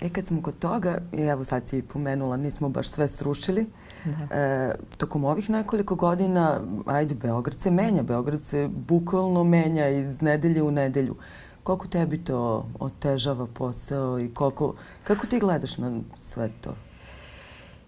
E 0.00 0.08
kad 0.08 0.26
smo 0.26 0.42
kod 0.42 0.58
toga, 0.58 0.98
evo 1.12 1.44
sad 1.44 1.68
si 1.68 1.82
pomenula, 1.82 2.36
nismo 2.36 2.68
baš 2.68 2.88
sve 2.88 3.08
srušili, 3.08 3.66
da. 4.04 4.36
e, 4.36 4.74
tokom 4.96 5.24
ovih 5.24 5.50
nekoliko 5.50 5.94
godina, 5.94 6.60
ajde, 6.86 7.14
Beograd 7.14 7.60
se 7.60 7.70
menja, 7.70 8.02
Beograd 8.02 8.42
se 8.42 8.68
bukvalno 8.68 9.44
menja 9.44 9.88
iz 9.88 10.22
nedelje 10.22 10.62
u 10.62 10.70
nedelju. 10.70 11.16
Koliko 11.62 11.86
tebi 11.86 12.24
to 12.24 12.66
otežava 12.80 13.46
posao 13.46 14.20
i 14.20 14.34
koliko, 14.34 14.74
kako 15.04 15.26
ti 15.26 15.38
gledaš 15.38 15.78
na 15.78 16.00
sve 16.16 16.50
to? 16.60 16.74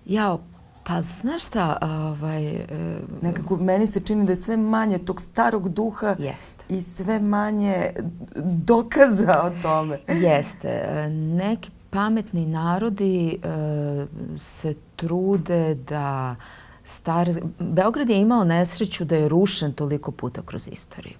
Ja, 0.06 0.38
pa 0.84 1.02
znaš 1.02 1.46
šta, 1.46 1.78
ovaj... 1.82 2.46
E, 2.46 2.66
Nekako 3.22 3.56
meni 3.56 3.86
se 3.86 4.00
čini 4.00 4.26
da 4.26 4.32
je 4.32 4.36
sve 4.36 4.56
manje 4.56 4.98
tog 4.98 5.20
starog 5.20 5.68
duha 5.68 6.16
Jeste. 6.18 6.64
i 6.68 6.82
sve 6.82 7.20
manje 7.20 7.90
dokaza 8.44 9.42
o 9.44 9.62
tome. 9.62 9.98
Jeste. 10.08 10.68
E, 10.68 11.08
neki 11.10 11.70
pametni 11.90 12.46
narodi 12.46 13.38
e, 13.42 14.06
se 14.38 14.74
trude 14.96 15.74
da 15.74 16.36
stare... 16.84 17.34
Beograd 17.58 18.10
je 18.10 18.20
imao 18.20 18.44
nesreću 18.44 19.04
da 19.04 19.16
je 19.16 19.28
rušen 19.28 19.72
toliko 19.72 20.10
puta 20.12 20.42
kroz 20.42 20.68
istoriju. 20.72 21.16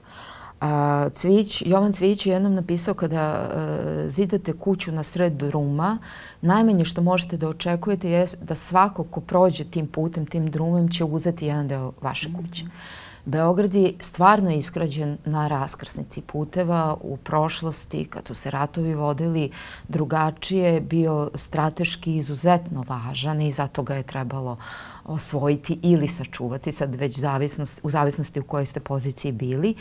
A, 0.61 1.09
Cvić, 1.13 1.63
Jovan 1.67 1.93
Cvić 1.93 2.27
je 2.27 2.33
jednom 2.33 2.55
napisao 2.55 2.95
kada 2.95 3.51
e, 3.55 4.11
zidate 4.11 4.53
kuću 4.53 4.93
na 4.93 5.03
sred 5.03 5.33
druma, 5.33 5.99
najmanje 6.41 6.85
što 6.85 7.03
možete 7.03 7.37
da 7.37 7.49
očekujete 7.49 8.11
je 8.11 8.27
da 8.43 8.55
svako 8.55 9.05
ko 9.05 9.21
prođe 9.21 9.65
tim 9.65 9.87
putem, 9.87 10.27
tim 10.27 10.51
drumom 10.51 10.89
će 10.89 11.05
uzeti 11.05 11.47
jedan 11.47 11.69
deo 11.69 11.93
vaše 12.01 12.29
kuće. 12.33 12.65
Mm 12.65 12.69
-hmm. 12.69 13.08
Beograd 13.29 13.75
je 13.75 13.93
stvarno 14.01 14.51
iskrađen 14.51 15.19
na 15.25 15.49
raskrsnici 15.49 16.21
puteva. 16.21 16.97
U 17.01 17.17
prošlosti, 17.17 18.05
kad 18.05 18.27
su 18.27 18.35
se 18.35 18.51
ratovi 18.51 18.95
vodili 18.95 19.51
drugačije, 19.89 20.81
bio 20.81 21.31
strateški 21.35 22.17
izuzetno 22.17 22.85
važan 22.89 23.41
i 23.41 23.53
zato 23.53 23.83
ga 23.83 23.95
je 23.95 24.03
trebalo 24.03 24.57
osvojiti 25.05 25.79
ili 25.83 26.09
sačuvati, 26.09 26.73
sad 26.73 26.95
već 26.95 27.19
zavisnost, 27.19 27.81
u 27.83 27.91
zavisnosti 27.91 28.41
u 28.41 28.45
kojoj 28.45 28.67
ste 28.67 28.81
poziciji 28.81 29.33
bili. 29.33 29.75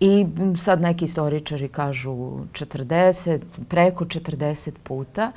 I 0.00 0.26
sad 0.56 0.80
neki 0.80 1.04
istoričari 1.04 1.68
kažu 1.68 2.10
40, 2.52 3.40
preko 3.68 4.04
40 4.04 4.70
puta. 4.82 5.32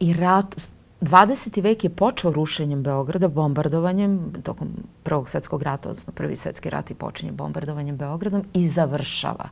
I 0.00 0.12
rat, 0.12 0.70
20. 1.00 1.62
vek 1.62 1.84
je 1.84 1.90
počeo 1.90 2.32
rušenjem 2.32 2.82
Beograda, 2.82 3.28
bombardovanjem 3.28 4.32
tokom 4.42 4.68
Prvog 5.02 5.28
svetskog 5.28 5.62
rata, 5.62 5.88
odnosno 5.88 6.12
Prvi 6.12 6.36
svetski 6.36 6.70
rat 6.70 6.90
i 6.90 6.94
počinje 6.94 7.32
bombardovanjem 7.32 7.96
Beogradom 7.96 8.44
i 8.54 8.68
završava 8.68 9.48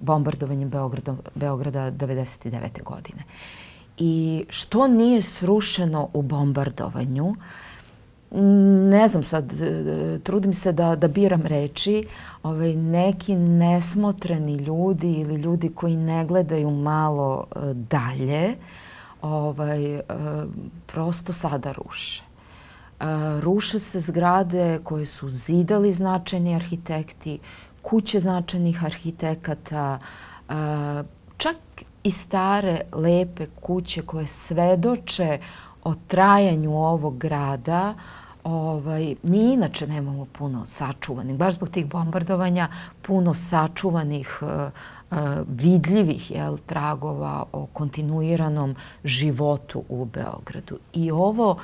bombardovanjem 0.00 0.68
Beograda, 0.68 1.16
Beograda 1.34 1.92
99. 1.92 2.82
godine. 2.82 3.22
I 3.98 4.44
što 4.48 4.88
nije 4.88 5.22
srušeno 5.22 6.08
u 6.12 6.22
bombardovanju, 6.22 7.34
ne 8.90 9.08
znam 9.08 9.22
sad, 9.22 9.52
trudim 10.22 10.54
se 10.54 10.72
da, 10.72 10.96
da 10.96 11.08
biram 11.08 11.42
reči, 11.42 12.04
ovaj, 12.42 12.74
neki 12.74 13.34
nesmotreni 13.34 14.54
ljudi 14.54 15.12
ili 15.12 15.34
ljudi 15.34 15.68
koji 15.68 15.96
ne 15.96 16.24
gledaju 16.24 16.70
malo 16.70 17.44
eh, 17.56 17.74
dalje, 17.74 18.48
uh, 18.48 18.81
ovaj, 19.22 19.94
e, 19.94 20.02
prosto 20.86 21.32
sada 21.32 21.72
ruše. 21.72 22.24
E, 23.00 23.04
ruše 23.40 23.78
se 23.78 24.00
zgrade 24.00 24.80
koje 24.84 25.06
su 25.06 25.28
zidali 25.28 25.92
značajni 25.92 26.54
arhitekti, 26.54 27.38
kuće 27.82 28.20
značajnih 28.20 28.84
arhitekata, 28.84 29.98
e, 29.98 30.52
čak 31.36 31.56
i 32.02 32.10
stare, 32.10 32.80
lepe 32.92 33.46
kuće 33.60 34.02
koje 34.02 34.26
svedoče 34.26 35.38
o 35.84 35.94
trajanju 36.06 36.76
ovog 36.76 37.18
grada, 37.18 37.94
Ovaj, 38.44 39.14
mi 39.22 39.52
inače 39.52 39.86
nemamo 39.86 40.26
puno 40.38 40.66
sačuvanih, 40.66 41.36
baš 41.36 41.54
zbog 41.54 41.68
tih 41.68 41.86
bombardovanja, 41.86 42.68
puno 43.02 43.34
sačuvanih, 43.34 44.38
uh, 44.42 45.18
vidljivih 45.48 46.30
jel, 46.30 46.58
tragova 46.66 47.44
o 47.52 47.66
kontinuiranom 47.66 48.76
životu 49.04 49.82
u 49.88 50.04
Beogradu. 50.04 50.78
I 50.92 51.10
ovo 51.10 51.58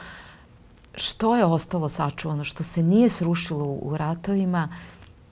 što 0.95 1.37
je 1.37 1.45
ostalo 1.45 1.89
sačuvano, 1.89 2.45
što 2.45 2.63
se 2.63 2.83
nije 2.83 3.09
srušilo 3.09 3.65
u 3.65 3.97
ratovima, 3.97 4.69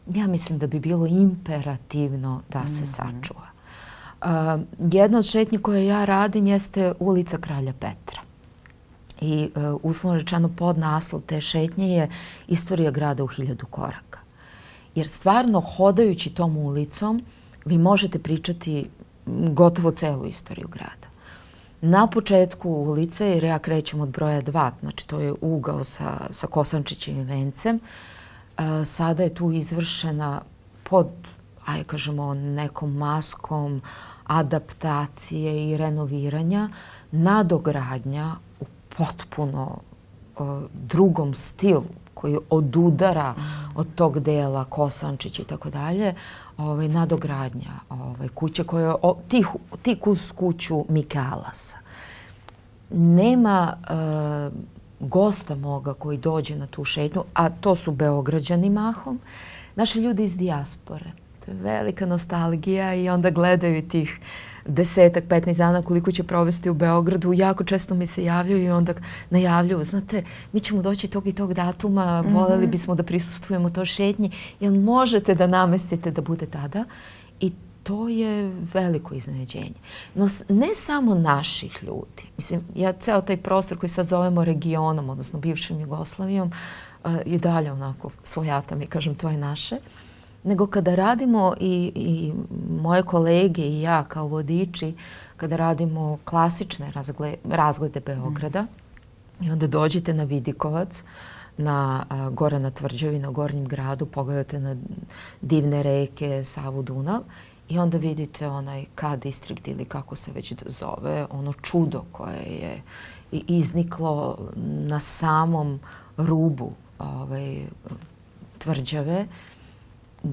ja 0.06 0.26
mislim 0.26 0.58
da 0.58 0.66
bi 0.66 0.80
bilo 0.80 1.06
imperativno 1.06 2.40
da 2.48 2.66
se 2.66 2.82
mm 2.82 2.86
-hmm. 2.86 2.94
sačuva. 2.94 3.46
Uh, 4.22 4.62
jedna 4.92 5.18
od 5.18 5.24
šetnji 5.24 5.58
koje 5.58 5.86
ja 5.86 6.04
radim 6.04 6.46
jeste 6.46 6.92
ulica 7.00 7.38
Kralja 7.38 7.72
Petra. 7.72 8.25
I 9.20 9.50
uh, 9.54 9.80
uslovno 9.82 10.18
rečeno 10.18 10.48
pod 10.48 10.78
naslov 10.78 11.22
te 11.26 11.40
šetnje 11.40 11.88
je 11.88 12.10
istorija 12.48 12.90
grada 12.90 13.24
u 13.24 13.26
hiljadu 13.26 13.66
koraka. 13.66 14.20
Jer 14.94 15.08
stvarno 15.08 15.60
hodajući 15.60 16.30
tom 16.30 16.56
ulicom 16.56 17.22
vi 17.64 17.78
možete 17.78 18.18
pričati 18.18 18.88
gotovo 19.26 19.90
celu 19.90 20.26
istoriju 20.26 20.68
grada. 20.68 21.06
Na 21.80 22.06
početku 22.06 22.70
ulice, 22.70 23.28
jer 23.28 23.44
ja 23.44 23.58
krećem 23.58 24.00
od 24.00 24.08
broja 24.08 24.42
2, 24.42 24.70
znači 24.80 25.08
to 25.08 25.20
je 25.20 25.34
ugao 25.40 25.84
sa, 25.84 26.26
sa 26.30 26.46
Kosančićevim 26.46 27.22
vencem, 27.22 27.76
uh, 27.76 28.64
sada 28.84 29.22
je 29.22 29.34
tu 29.34 29.52
izvršena 29.52 30.40
pod, 30.82 31.08
aj 31.66 31.84
kažemo, 31.84 32.34
nekom 32.34 32.96
maskom 32.96 33.82
adaptacije 34.26 35.70
i 35.70 35.76
renoviranja, 35.76 36.68
nadogradnja 37.12 38.36
potpuno 38.98 39.78
uh, 40.38 40.62
drugom 40.72 41.34
stilu 41.34 41.84
koji 42.14 42.38
odudara 42.50 43.34
od 43.74 43.86
tog 43.94 44.20
dela 44.20 44.64
Kosančić 44.64 45.38
i 45.38 45.44
tako 45.44 45.70
dalje, 45.70 46.14
ovaj, 46.58 46.88
nadogradnja 46.88 47.72
ovaj, 47.88 48.28
kuće 48.28 48.64
koja 48.64 48.96
tih, 49.28 49.48
tik 49.82 50.06
uz 50.06 50.32
kuću 50.32 50.84
Mikalasa. 50.88 51.76
Nema 52.90 53.76
uh, 53.76 54.54
gosta 55.00 55.54
moga 55.54 55.94
koji 55.94 56.18
dođe 56.18 56.56
na 56.56 56.66
tu 56.66 56.84
šetnju, 56.84 57.24
a 57.34 57.50
to 57.50 57.74
su 57.74 57.92
Beograđani 57.92 58.70
mahom, 58.70 59.20
naši 59.74 60.00
ljudi 60.00 60.24
iz 60.24 60.36
dijaspore. 60.36 61.12
To 61.44 61.50
je 61.50 61.56
velika 61.56 62.06
nostalgija 62.06 62.94
i 62.94 63.08
onda 63.08 63.30
gledaju 63.30 63.88
tih 63.88 64.20
desetak, 64.68 65.24
15 65.24 65.56
dana 65.56 65.82
koliko 65.82 66.12
će 66.12 66.22
provesti 66.22 66.70
u 66.70 66.74
Beogradu. 66.74 67.32
Jako 67.32 67.64
često 67.64 67.94
mi 67.94 68.06
se 68.06 68.24
javljaju 68.24 68.62
i 68.62 68.70
onda 68.70 68.94
najavljuju, 69.30 69.84
znate, 69.84 70.24
mi 70.52 70.60
ćemo 70.60 70.82
doći 70.82 71.08
tog 71.08 71.26
i 71.28 71.32
tog 71.32 71.54
datuma, 71.54 72.22
mm 72.22 72.26
-hmm. 72.26 72.34
voljeli 72.34 72.66
bismo 72.66 72.94
da 72.94 73.02
prisustujemo 73.02 73.70
to 73.70 73.84
šetnji. 73.84 74.30
Jel 74.60 74.74
možete 74.74 75.34
da 75.34 75.46
namestite 75.46 76.10
da 76.10 76.22
bude 76.22 76.46
tada? 76.46 76.84
I 77.40 77.52
to 77.82 78.08
je 78.08 78.52
veliko 78.74 79.14
iznenađenje. 79.14 79.80
No 80.14 80.28
ne 80.48 80.74
samo 80.74 81.14
naših 81.14 81.78
ljudi. 81.82 82.22
Mislim, 82.36 82.60
ja 82.74 82.92
ceo 82.92 83.20
taj 83.20 83.36
prostor 83.36 83.78
koji 83.78 83.90
sad 83.90 84.06
zovemo 84.06 84.44
regionom, 84.44 85.10
odnosno 85.10 85.38
bivšim 85.38 85.80
Jugoslavijom, 85.80 86.52
uh, 87.04 87.12
i 87.24 87.38
dalje 87.38 87.72
onako 87.72 88.10
svojata 88.22 88.74
mi, 88.74 88.86
kažem, 88.86 89.14
to 89.14 89.30
je 89.30 89.36
naše. 89.36 89.74
Uh, 89.74 90.05
nego 90.46 90.66
kada 90.66 90.94
radimo 90.94 91.54
i, 91.60 91.92
i 91.94 92.32
moje 92.82 93.02
kolege 93.02 93.62
i 93.62 93.80
ja 93.80 94.04
kao 94.04 94.26
vodiči, 94.26 94.94
kada 95.36 95.56
radimo 95.56 96.18
klasične 96.24 96.90
razglede, 96.90 97.36
razglede 97.44 98.00
Beograda 98.00 98.62
mm. 98.62 99.44
i 99.44 99.50
onda 99.50 99.66
dođete 99.66 100.14
na 100.14 100.24
Vidikovac, 100.24 101.02
na 101.58 102.04
a, 102.08 102.30
gore 102.30 102.58
na 102.58 102.70
Tvrđavi, 102.70 103.18
na 103.18 103.30
Gornjem 103.30 103.64
gradu, 103.64 104.06
pogledate 104.06 104.60
na 104.60 104.76
divne 105.40 105.82
reke, 105.82 106.44
Savu, 106.44 106.82
Dunav 106.82 107.20
i 107.68 107.78
onda 107.78 107.98
vidite 107.98 108.48
onaj 108.48 108.84
K 108.94 109.16
distrikt 109.16 109.68
ili 109.68 109.84
kako 109.84 110.16
se 110.16 110.32
već 110.32 110.54
zove, 110.66 111.26
ono 111.30 111.52
čudo 111.52 112.04
koje 112.12 112.42
je 112.42 112.82
izniklo 113.32 114.38
na 114.88 115.00
samom 115.00 115.80
rubu 116.16 116.72
ovaj, 116.98 117.56
tvrđave 118.58 119.26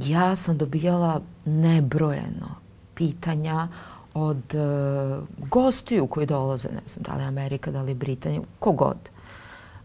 ja 0.01 0.36
sam 0.36 0.58
dobijala 0.58 1.21
nebrojeno 1.45 2.56
pitanja 2.95 3.67
od 4.13 4.56
uh, 4.56 5.47
gostiju 5.49 6.08
koji 6.08 6.25
dolaze, 6.25 6.67
ne 6.67 6.82
znam, 6.88 7.03
da 7.03 7.15
li 7.15 7.23
Amerika, 7.23 7.71
da 7.71 7.82
li 7.82 7.93
Britanija, 7.93 8.41
kogod. 8.60 8.97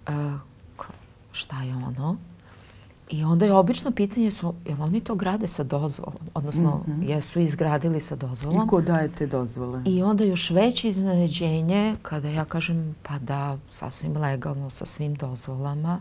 Uh, 0.08 0.14
šta 1.32 1.62
je 1.62 1.74
ono? 1.74 2.16
I 3.10 3.24
onda 3.24 3.44
je 3.44 3.52
obično 3.52 3.90
pitanje 3.90 4.30
su, 4.30 4.54
jel 4.66 4.82
oni 4.82 5.00
to 5.00 5.14
grade 5.14 5.46
sa 5.46 5.64
dozvolom? 5.64 6.22
Odnosno, 6.34 6.82
mm 6.86 6.92
-hmm. 6.92 7.08
jesu 7.08 7.40
izgradili 7.40 8.00
sa 8.00 8.16
dozvolom? 8.16 8.64
I 8.64 8.68
ko 8.68 8.80
daje 8.80 9.08
te 9.08 9.26
dozvole? 9.26 9.82
I 9.86 10.02
onda 10.02 10.24
još 10.24 10.50
veće 10.50 10.88
iznenađenje 10.88 11.96
kada 12.02 12.28
ja 12.28 12.44
kažem, 12.44 12.96
pa 13.02 13.18
da, 13.18 13.58
sasvim 13.70 14.16
legalno, 14.16 14.70
sa 14.70 14.86
svim 14.86 15.14
dozvolama. 15.14 16.00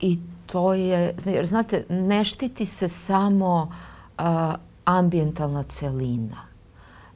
I 0.00 0.18
to 0.46 0.74
je, 0.74 1.14
jer 1.24 1.46
znate, 1.46 1.84
ne 1.88 2.24
štiti 2.24 2.66
se 2.66 2.88
samo 2.88 3.72
uh, 4.18 4.24
ambijentalna 4.84 5.62
celina 5.62 6.46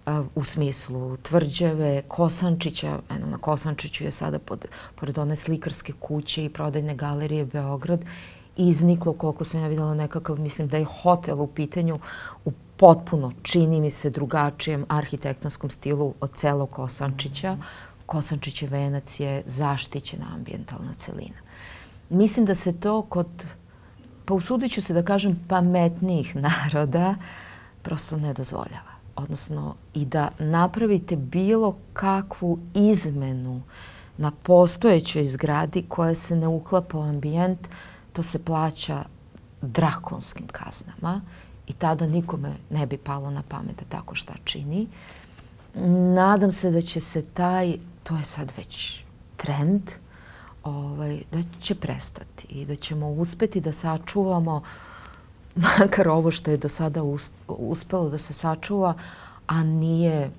uh, 0.07 0.27
u 0.35 0.45
smislu 0.45 1.17
tvrđave, 1.17 2.03
Kosančića, 2.09 2.99
eno 3.11 3.27
na 3.27 3.39
Kosančiću 3.39 4.05
je 4.05 4.13
sada 4.13 4.39
pod, 4.39 4.65
pored 4.95 5.19
one 5.19 5.37
slikarske 5.37 5.93
kuće 6.01 6.45
i 6.45 6.49
prodajne 6.49 6.95
galerije 6.95 7.45
Beograd, 7.45 8.01
izniklo, 8.57 9.13
koliko 9.13 9.45
sam 9.45 9.61
ja 9.61 9.69
videla 9.69 9.95
nekakav, 9.95 10.41
mislim 10.41 10.69
da 10.69 10.77
je 10.77 10.85
hotel 10.85 11.43
u 11.43 11.47
pitanju 11.47 11.99
u 12.45 12.53
potpuno, 12.77 13.33
čini 13.43 13.81
mi 13.81 13.91
se, 13.91 14.11
drugačijem 14.11 14.85
arhitektonskom 14.89 15.71
stilu 15.71 16.15
od 16.21 16.31
celog 16.35 16.71
Kosančića. 16.71 17.57
Kosančićev 18.07 18.71
venac 18.71 19.21
je 19.21 19.43
zaštićena 19.47 20.27
ambijentalna 20.35 20.93
celina. 20.99 21.50
Mislim 22.11 22.47
da 22.47 22.55
se 22.55 22.81
to 22.81 23.03
kod, 23.03 23.45
pa 24.25 24.35
usudit 24.35 24.73
ću 24.73 24.83
se 24.83 24.95
da 24.95 25.03
kažem, 25.03 25.45
pametnijih 25.49 26.37
naroda 26.49 27.15
prosto 27.83 28.17
ne 28.17 28.35
dozvoljava. 28.35 28.91
Odnosno 29.17 29.75
i 29.95 30.05
da 30.05 30.29
napravite 30.39 31.17
bilo 31.17 31.77
kakvu 31.93 32.59
izmenu 32.75 33.63
na 34.19 34.31
postojećoj 34.43 35.27
zgradi 35.27 35.85
koja 35.89 36.15
se 36.15 36.37
ne 36.37 36.49
uklapa 36.49 36.99
u 36.99 37.03
ambijent, 37.03 37.69
to 38.13 38.23
se 38.23 38.45
plaća 38.45 39.05
drakonskim 39.63 40.47
kaznama 40.53 41.21
i 41.67 41.73
tada 41.73 42.07
nikome 42.07 42.53
ne 42.71 42.87
bi 42.87 42.97
palo 42.97 43.31
na 43.31 43.43
pamet 43.49 43.77
da 43.77 43.85
tako 43.89 44.15
šta 44.15 44.35
čini. 44.45 44.87
Nadam 46.15 46.53
se 46.53 46.71
da 46.71 46.81
će 46.81 47.01
se 47.01 47.23
taj, 47.23 47.79
to 48.03 48.17
je 48.17 48.25
sad 48.25 48.53
već 48.57 49.05
trend, 49.37 49.91
ovaj, 50.65 51.23
da 51.33 51.39
će 51.61 51.75
prestati 51.75 52.47
i 52.49 52.65
da 52.67 52.75
ćemo 52.75 53.11
uspeti 53.11 53.61
da 53.61 53.73
sačuvamo 53.73 54.63
makar 55.79 56.09
ovo 56.09 56.31
što 56.31 56.51
je 56.51 56.57
do 56.57 56.69
sada 56.69 57.03
uspelo 57.49 58.11
da 58.11 58.19
se 58.19 58.33
sačuva, 58.33 58.95
a 59.47 59.63
nije 59.63 60.31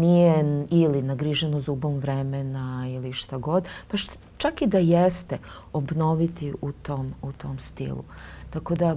nije 0.00 0.66
ili 0.70 1.02
nagriženo 1.02 1.60
zubom 1.60 1.98
vremena 1.98 2.84
ili 2.88 3.12
šta 3.12 3.38
god, 3.38 3.64
pa 3.88 3.96
šta, 3.96 4.14
čak 4.36 4.62
i 4.62 4.66
da 4.66 4.78
jeste 4.78 5.38
obnoviti 5.72 6.54
u 6.60 6.72
tom, 6.72 7.14
u 7.22 7.32
tom 7.32 7.58
stilu. 7.58 8.04
Tako 8.50 8.74
da 8.74 8.96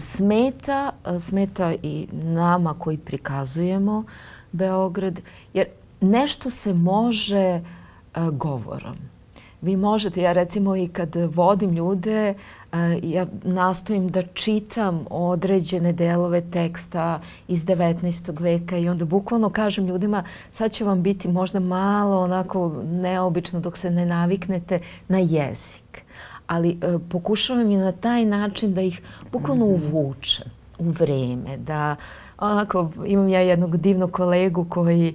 smeta, 0.00 0.92
smeta 1.20 1.74
i 1.82 2.08
nama 2.12 2.74
koji 2.78 2.98
prikazujemo 2.98 4.04
Beograd, 4.52 5.20
jer 5.54 5.66
nešto 6.00 6.50
se 6.50 6.74
može 6.74 7.60
uh, 8.16 8.28
govorom 8.28 9.11
vi 9.62 9.76
možete, 9.76 10.22
ja 10.22 10.32
recimo 10.32 10.76
i 10.76 10.88
kad 10.88 11.16
vodim 11.16 11.72
ljude, 11.72 12.34
ja 13.02 13.26
nastojim 13.42 14.08
da 14.08 14.22
čitam 14.22 15.04
određene 15.10 15.92
delove 15.92 16.40
teksta 16.50 17.20
iz 17.48 17.66
19. 17.66 18.40
veka 18.40 18.78
i 18.78 18.88
onda 18.88 19.04
bukvalno 19.04 19.50
kažem 19.50 19.86
ljudima 19.86 20.24
sad 20.50 20.72
će 20.72 20.84
vam 20.84 21.02
biti 21.02 21.28
možda 21.28 21.60
malo 21.60 22.20
onako 22.20 22.82
neobično 22.84 23.60
dok 23.60 23.78
se 23.78 23.90
ne 23.90 24.06
naviknete 24.06 24.80
na 25.08 25.18
jezik. 25.18 26.02
Ali 26.46 26.70
e, 26.70 26.98
pokušavam 27.08 27.70
i 27.70 27.76
na 27.76 27.92
taj 27.92 28.24
način 28.24 28.74
da 28.74 28.80
ih 28.80 29.00
bukvalno 29.32 29.64
uvučem 29.64 30.46
u 30.78 30.90
vreme, 30.90 31.56
da 31.56 31.96
onako 32.38 32.90
imam 33.06 33.28
ja 33.28 33.40
jednog 33.40 33.76
divnog 33.76 34.10
kolegu 34.10 34.64
koji 34.64 35.14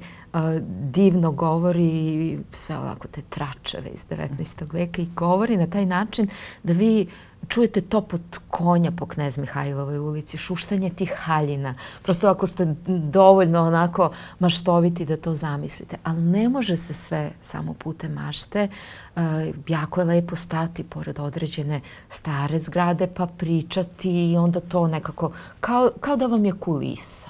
divno 0.82 1.32
govori 1.32 2.40
sve 2.52 2.78
ovako 2.78 3.08
te 3.08 3.22
tračeve 3.22 3.90
iz 3.90 4.06
19. 4.10 4.74
veka 4.74 5.02
i 5.02 5.08
govori 5.16 5.58
na 5.58 5.68
taj 5.68 5.86
način 5.86 6.28
da 6.64 6.74
vi 6.74 7.08
čujete 7.48 7.82
topot 7.82 8.22
konja 8.48 8.92
po 8.92 9.06
Knez 9.06 9.38
Mihajlovoj 9.38 9.98
ulici, 9.98 10.38
šuštanje 10.38 10.90
tih 10.90 11.12
haljina. 11.16 11.74
Prosto 12.04 12.28
ako 12.28 12.48
ste 12.48 12.76
dovoljno 12.88 13.64
onako 13.64 14.12
maštoviti 14.40 15.06
da 15.06 15.18
to 15.18 15.36
zamislite. 15.36 15.98
Ali 16.04 16.22
ne 16.22 16.50
može 16.50 16.78
se 16.78 16.94
sve 16.94 17.32
samo 17.42 17.74
putem 17.74 18.14
mašte. 18.14 18.68
Uh, 19.16 19.22
jako 19.68 20.00
je 20.02 20.06
lepo 20.06 20.36
stati 20.36 20.84
pored 20.84 21.20
određene 21.20 21.82
stare 22.10 22.60
zgrade 22.60 23.08
pa 23.08 23.28
pričati 23.28 24.32
i 24.32 24.38
onda 24.38 24.60
to 24.60 24.88
nekako, 24.88 25.32
kao, 25.60 25.92
kao 26.00 26.16
da 26.16 26.28
vam 26.28 26.46
je 26.46 26.52
kulisa, 26.52 27.30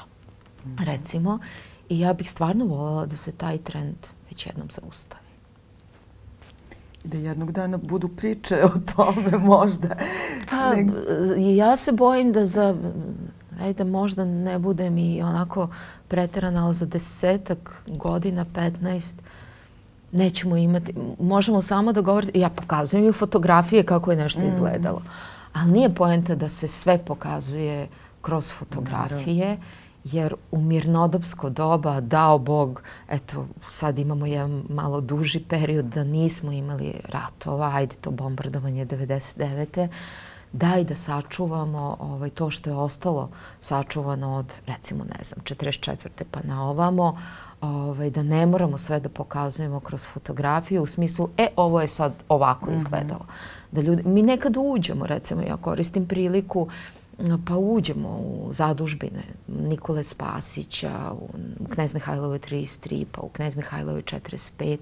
recimo. 0.80 1.40
I 1.90 2.00
ja 2.00 2.14
bih 2.14 2.32
stvarno 2.32 2.66
voljela 2.66 3.06
da 3.06 3.18
se 3.18 3.32
taj 3.32 3.58
trend 3.58 3.98
već 4.30 4.46
jednom 4.46 4.68
zaustavi 4.70 5.28
i 7.08 7.10
da 7.10 7.18
jednog 7.18 7.52
dana 7.52 7.78
budu 7.78 8.08
priče 8.08 8.56
o 8.64 8.80
tome 8.96 9.38
možda. 9.56 9.96
Pa, 10.50 10.74
ja 11.38 11.78
se 11.78 11.92
bojim 11.92 12.32
da 12.32 12.46
za, 12.46 12.76
ajde, 13.62 13.84
možda 13.84 14.26
ne 14.26 14.60
budem 14.60 14.98
i 14.98 15.22
onako 15.22 15.70
preterana, 16.08 16.66
ali 16.66 16.74
za 16.74 16.86
desetak 16.86 17.84
godina, 17.88 18.46
15, 18.56 19.14
nećemo 20.12 20.58
imati, 20.58 20.94
možemo 21.20 21.62
samo 21.62 21.94
da 21.94 22.02
govorimo, 22.02 22.32
ja 22.36 22.50
pokazujem 22.50 23.10
i 23.10 23.14
fotografije 23.14 23.84
kako 23.84 24.12
je 24.12 24.18
nešto 24.18 24.42
mm. 24.42 24.48
izgledalo, 24.48 25.02
ali 25.54 25.72
nije 25.72 25.96
poenta 25.96 26.36
da 26.36 26.50
se 26.50 26.68
sve 26.68 26.98
pokazuje 26.98 27.88
kroz 28.22 28.52
fotografije. 28.52 29.46
Naravno 29.46 29.58
jer 30.12 30.36
u 30.52 30.62
mirnodopsko 30.62 31.50
doba, 31.50 32.02
dao 32.02 32.40
Bog, 32.40 32.82
eto, 33.10 33.46
sad 33.68 34.00
imamo 34.00 34.26
jedan 34.26 34.64
malo 34.70 35.02
duži 35.02 35.40
period 35.40 35.86
da 35.86 36.04
nismo 36.04 36.52
imali 36.52 36.94
ratova, 37.10 37.72
ajde 37.74 37.96
to 37.96 38.12
bombardovanje 38.12 38.86
99. 38.86 39.88
Daj 40.52 40.84
da 40.84 40.96
sačuvamo 40.96 41.98
ovaj, 42.00 42.30
to 42.30 42.50
što 42.50 42.70
je 42.70 42.76
ostalo 42.76 43.30
sačuvano 43.60 44.36
od, 44.36 44.54
recimo, 44.68 45.04
ne 45.04 45.24
znam, 45.24 45.40
44. 45.44 46.24
pa 46.32 46.40
na 46.44 46.70
ovamo, 46.70 47.18
ovaj, 47.62 48.10
da 48.10 48.24
ne 48.24 48.46
moramo 48.46 48.78
sve 48.78 49.00
da 49.00 49.10
pokazujemo 49.10 49.80
kroz 49.80 50.06
fotografiju 50.06 50.84
u 50.84 50.86
smislu, 50.86 51.30
e, 51.38 51.48
ovo 51.56 51.82
je 51.82 51.88
sad 51.88 52.14
ovako 52.30 52.66
mhm. 52.66 52.78
izgledalo. 52.78 53.24
Mm 53.24 53.32
-hmm. 53.32 53.58
Da 53.72 53.82
ljudi, 53.82 54.04
mi 54.04 54.22
nekad 54.22 54.58
uđemo, 54.58 55.08
recimo, 55.08 55.42
ja 55.42 55.58
koristim 55.58 56.08
priliku, 56.08 56.62
uh, 56.62 56.72
pa 57.46 57.58
uđemo 57.58 58.10
u 58.10 58.50
zadužbine 58.54 59.24
Nikole 59.48 60.04
Spasića, 60.04 61.12
u 61.12 61.30
Knez 61.70 61.94
Mihajlove 61.94 62.40
33, 62.40 63.06
pa 63.12 63.22
u 63.22 63.30
Knez 63.30 63.56
Mihajlove 63.56 64.02
45. 64.02 64.78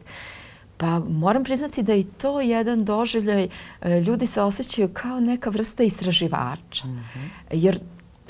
Pa 0.77 0.99
moram 0.99 1.43
priznati 1.43 1.83
da 1.83 1.93
i 1.93 2.03
to 2.03 2.41
jedan 2.41 2.85
doživljaj, 2.85 3.47
e, 3.81 4.01
ljudi 4.01 4.27
se 4.27 4.41
osjećaju 4.41 4.89
kao 4.93 5.19
neka 5.19 5.49
vrsta 5.49 5.83
istraživača. 5.83 6.87
Mm 6.87 6.91
-hmm. 6.91 7.29
Jer, 7.51 7.79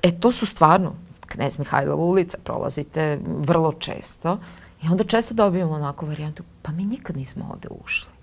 e, 0.04 0.20
to 0.20 0.32
su 0.32 0.46
stvarno 0.46 0.94
Knez 1.28 1.60
Mihajlova 1.60 2.04
ulica, 2.04 2.38
prolazite 2.44 3.20
vrlo 3.26 3.72
često. 3.72 4.40
I 4.84 4.88
onda 4.88 5.04
često 5.04 5.34
dobijemo 5.34 5.72
onako 5.72 6.06
varijantu, 6.06 6.44
pa 6.62 6.72
mi 6.72 6.86
nikad 6.86 7.18
nismo 7.18 7.50
ovde 7.52 7.68
ušli 7.84 8.15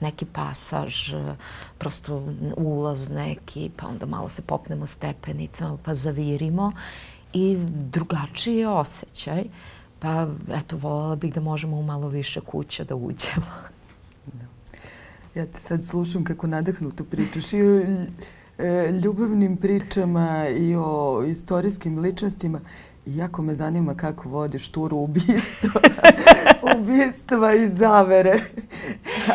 neki 0.00 0.24
pasaž, 0.24 1.14
prosto 1.78 2.22
ulaz 2.56 3.08
neki, 3.08 3.70
pa 3.76 3.86
onda 3.86 4.06
malo 4.06 4.28
se 4.28 4.42
popnemo 4.42 4.86
stepenicama, 4.86 5.78
pa 5.84 5.94
zavirimo 5.94 6.72
i 7.32 7.56
drugačiji 7.92 8.56
je 8.56 8.68
osjećaj. 8.68 9.44
Pa, 9.98 10.28
eto, 10.52 10.76
voljela 10.76 11.16
bih 11.16 11.34
da 11.34 11.40
možemo 11.40 11.76
u 11.76 11.82
malo 11.82 12.08
više 12.08 12.40
kuća 12.40 12.84
da 12.84 12.94
uđemo. 12.94 13.46
Da. 14.26 14.44
Ja 15.40 15.46
te 15.46 15.60
sad 15.60 15.84
slušam 15.84 16.24
kako 16.24 16.46
nadahnuto 16.46 17.04
pričaš 17.04 17.52
i 17.52 17.62
o 17.62 17.80
e, 18.58 18.92
ljubavnim 19.04 19.56
pričama 19.56 20.48
i 20.48 20.74
o 20.76 21.24
istorijskim 21.26 21.98
ličnostima. 21.98 22.60
Jako 23.06 23.42
me 23.42 23.54
zanima 23.54 23.94
kako 23.94 24.28
vodiš 24.28 24.68
turu 24.68 24.96
ubistva, 24.96 25.80
ubistva 26.78 27.54
i 27.54 27.68
zavere. 27.68 28.34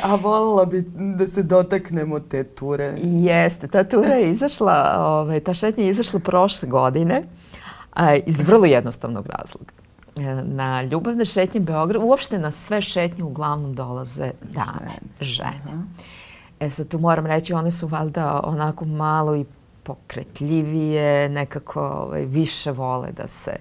A 0.04 0.16
volila 0.16 0.66
bi 0.66 0.84
da 0.96 1.28
se 1.28 1.44
dotaknemo 1.44 2.20
te 2.20 2.44
ture. 2.44 2.94
Jeste, 3.04 3.68
ta 3.68 3.84
tura 3.84 4.14
je 4.14 4.32
izašla, 4.32 4.96
ovaj, 5.00 5.40
ta 5.40 5.54
šetnja 5.54 5.84
je 5.84 5.90
izašla 5.90 6.20
prošle 6.20 6.70
godine 6.70 7.24
a, 7.94 8.16
iz 8.16 8.42
vrlo 8.42 8.66
jednostavnog 8.66 9.26
razloga. 9.26 9.74
E, 10.18 10.44
na 10.44 10.84
ljubavne 10.84 11.26
šetnje 11.26 11.60
Beograd, 11.60 12.04
uopšte 12.04 12.40
na 12.40 12.52
sve 12.52 12.82
šetnje 12.82 13.24
uglavnom 13.24 13.76
dolaze 13.76 14.32
dame, 14.42 14.92
žene. 15.22 15.52
žene. 15.66 15.84
E 16.60 16.70
sad 16.70 16.88
tu 16.88 17.00
moram 17.00 17.26
reći, 17.26 17.54
one 17.54 17.72
su 17.72 17.88
valjda 17.88 18.42
onako 18.44 18.86
malo 18.86 19.36
i 19.36 19.46
pokretljivije, 19.84 21.30
nekako 21.30 21.82
ovaj, 21.82 22.26
više 22.26 22.72
vole 22.72 23.12
da 23.12 23.28
se 23.28 23.52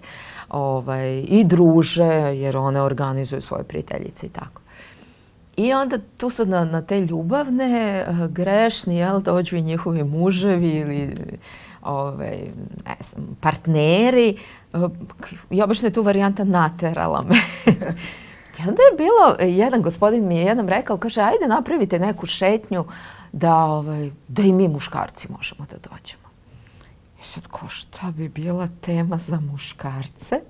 ovaj, 0.48 1.18
i 1.18 1.44
druže, 1.44 2.04
jer 2.37 2.56
one 2.56 2.83
organizuju 2.83 3.42
svoje 3.42 3.64
prijateljice 3.64 4.26
i 4.26 4.30
tako. 4.30 4.61
I 5.56 5.72
onda 5.72 5.98
tu 6.18 6.30
sad 6.30 6.48
na, 6.48 6.64
na 6.64 6.83
te 6.83 7.00
ljubavne, 7.00 8.04
eh, 8.09 8.28
grešni, 8.28 8.96
jel, 8.96 9.20
dođu 9.20 9.56
i 9.56 9.62
njihovi 9.62 10.04
muževi 10.04 10.70
ili 10.70 11.14
ovaj, 11.83 12.38
ne 12.87 12.96
znam, 13.00 13.37
partneri. 13.40 14.37
I 15.50 15.62
obično 15.62 15.88
je 15.88 15.92
tu 15.92 16.02
varijanta 16.02 16.44
naterala 16.44 17.22
me. 17.22 17.37
I 18.59 18.68
onda 18.68 18.83
je 18.83 18.96
bilo, 18.96 19.50
jedan 19.50 19.83
gospodin 19.83 20.26
mi 20.26 20.37
je 20.37 20.44
jednom 20.44 20.68
rekao, 20.68 20.96
kaže, 20.96 21.20
ajde 21.20 21.46
napravite 21.46 21.98
neku 21.98 22.26
šetnju 22.26 22.85
da, 23.32 23.56
ovaj, 23.56 24.10
da 24.28 24.42
i 24.42 24.52
mi 24.52 24.68
muškarci 24.68 25.28
možemo 25.30 25.66
da 25.70 25.76
dođemo. 25.90 26.30
I 27.20 27.24
sad, 27.24 27.46
ko 27.46 27.68
šta 27.68 28.10
bi 28.10 28.28
bila 28.28 28.68
tema 28.80 29.16
za 29.16 29.40
muškarce? 29.40 30.40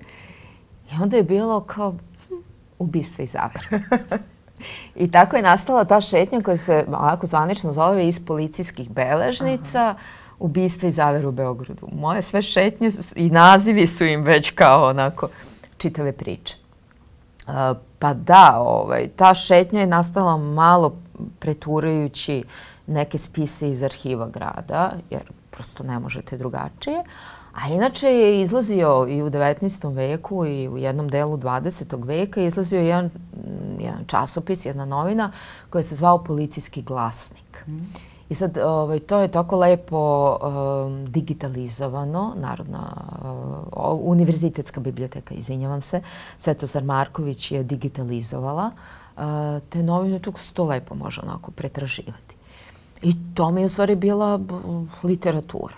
I 0.93 1.03
onda 1.03 1.17
je 1.17 1.23
bilo 1.23 1.61
kao 1.61 1.95
hm, 2.29 2.35
ubistva 2.79 3.25
i 3.25 3.27
zavere. 3.27 3.67
I 4.95 5.11
tako 5.11 5.37
je 5.37 5.43
nastala 5.43 5.85
ta 5.85 6.01
šetnja 6.01 6.41
koja 6.41 6.57
se 6.57 6.85
ovako 6.89 7.27
zvanično 7.27 7.73
zove 7.73 8.09
iz 8.09 8.27
policijskih 8.27 8.91
beležnica 8.91 9.83
Aha. 9.83 9.99
ubistva 10.39 10.89
i 10.89 10.93
zaver 10.93 11.27
u 11.27 11.33
Beogradu. 11.33 11.89
Moje 11.93 12.23
sve 12.23 12.43
šetnje 12.43 12.91
i 13.15 13.31
nazivi 13.31 13.87
su 13.87 14.05
im 14.05 14.23
već 14.23 14.51
kao 14.51 14.89
onako 14.89 15.29
čitave 15.79 16.13
priče. 16.13 16.57
Uh, 17.47 17.55
pa 17.99 18.15
da, 18.15 18.57
ovaj, 18.59 19.09
ta 19.17 19.35
šetnja 19.35 19.81
je 19.81 19.87
nastala 19.87 20.37
malo 20.37 20.97
preturajući 21.39 22.45
neke 22.91 23.19
spise 23.19 23.71
iz 23.71 23.83
arhiva 23.83 24.29
grada, 24.29 24.93
jer 25.11 25.23
prosto 25.51 25.85
ne 25.85 25.99
možete 25.99 26.39
drugačije. 26.39 27.05
A 27.53 27.69
inače 27.69 28.07
je 28.07 28.43
izlazio 28.43 29.07
i 29.09 29.23
u 29.23 29.31
19. 29.31 29.95
veku 29.95 30.47
i 30.47 30.69
u 30.69 30.79
jednom 30.79 31.09
delu 31.09 31.37
20. 31.37 32.07
veka 32.07 32.43
izlazio 32.43 32.81
jedan 32.81 33.11
jedan 33.79 34.05
časopis, 34.07 34.67
jedna 34.67 34.85
novina 34.85 35.33
koja 35.71 35.83
se 35.83 35.97
zvao 35.97 36.25
Policijski 36.25 36.83
glasnik. 36.83 37.65
I 38.29 38.35
sad, 38.35 38.59
ovaj, 38.59 38.99
to 38.99 39.19
je 39.19 39.29
tako 39.29 39.57
lepo 39.57 40.37
um, 40.37 41.05
digitalizovano, 41.07 42.35
Narodna 42.37 42.93
uh, 43.77 43.99
univerzitetska 44.03 44.81
biblioteka, 44.81 45.35
izvinjavam 45.35 45.83
se, 45.83 46.01
Svetozar 46.39 46.85
Marković 46.85 47.53
je 47.53 47.63
digitalizovala 47.63 48.71
uh, 49.17 49.23
te 49.69 49.83
novine, 49.83 50.19
tu 50.19 50.33
se 50.39 50.55
to 50.55 50.65
lepo 50.65 50.95
može 50.95 51.21
onako 51.21 51.51
pretraživati. 51.51 52.40
I 53.03 53.15
to 53.35 53.51
mi 53.51 53.61
je 53.61 53.67
u 53.67 53.69
stvari 53.69 53.97
bila 53.97 54.41
literatura. 55.03 55.75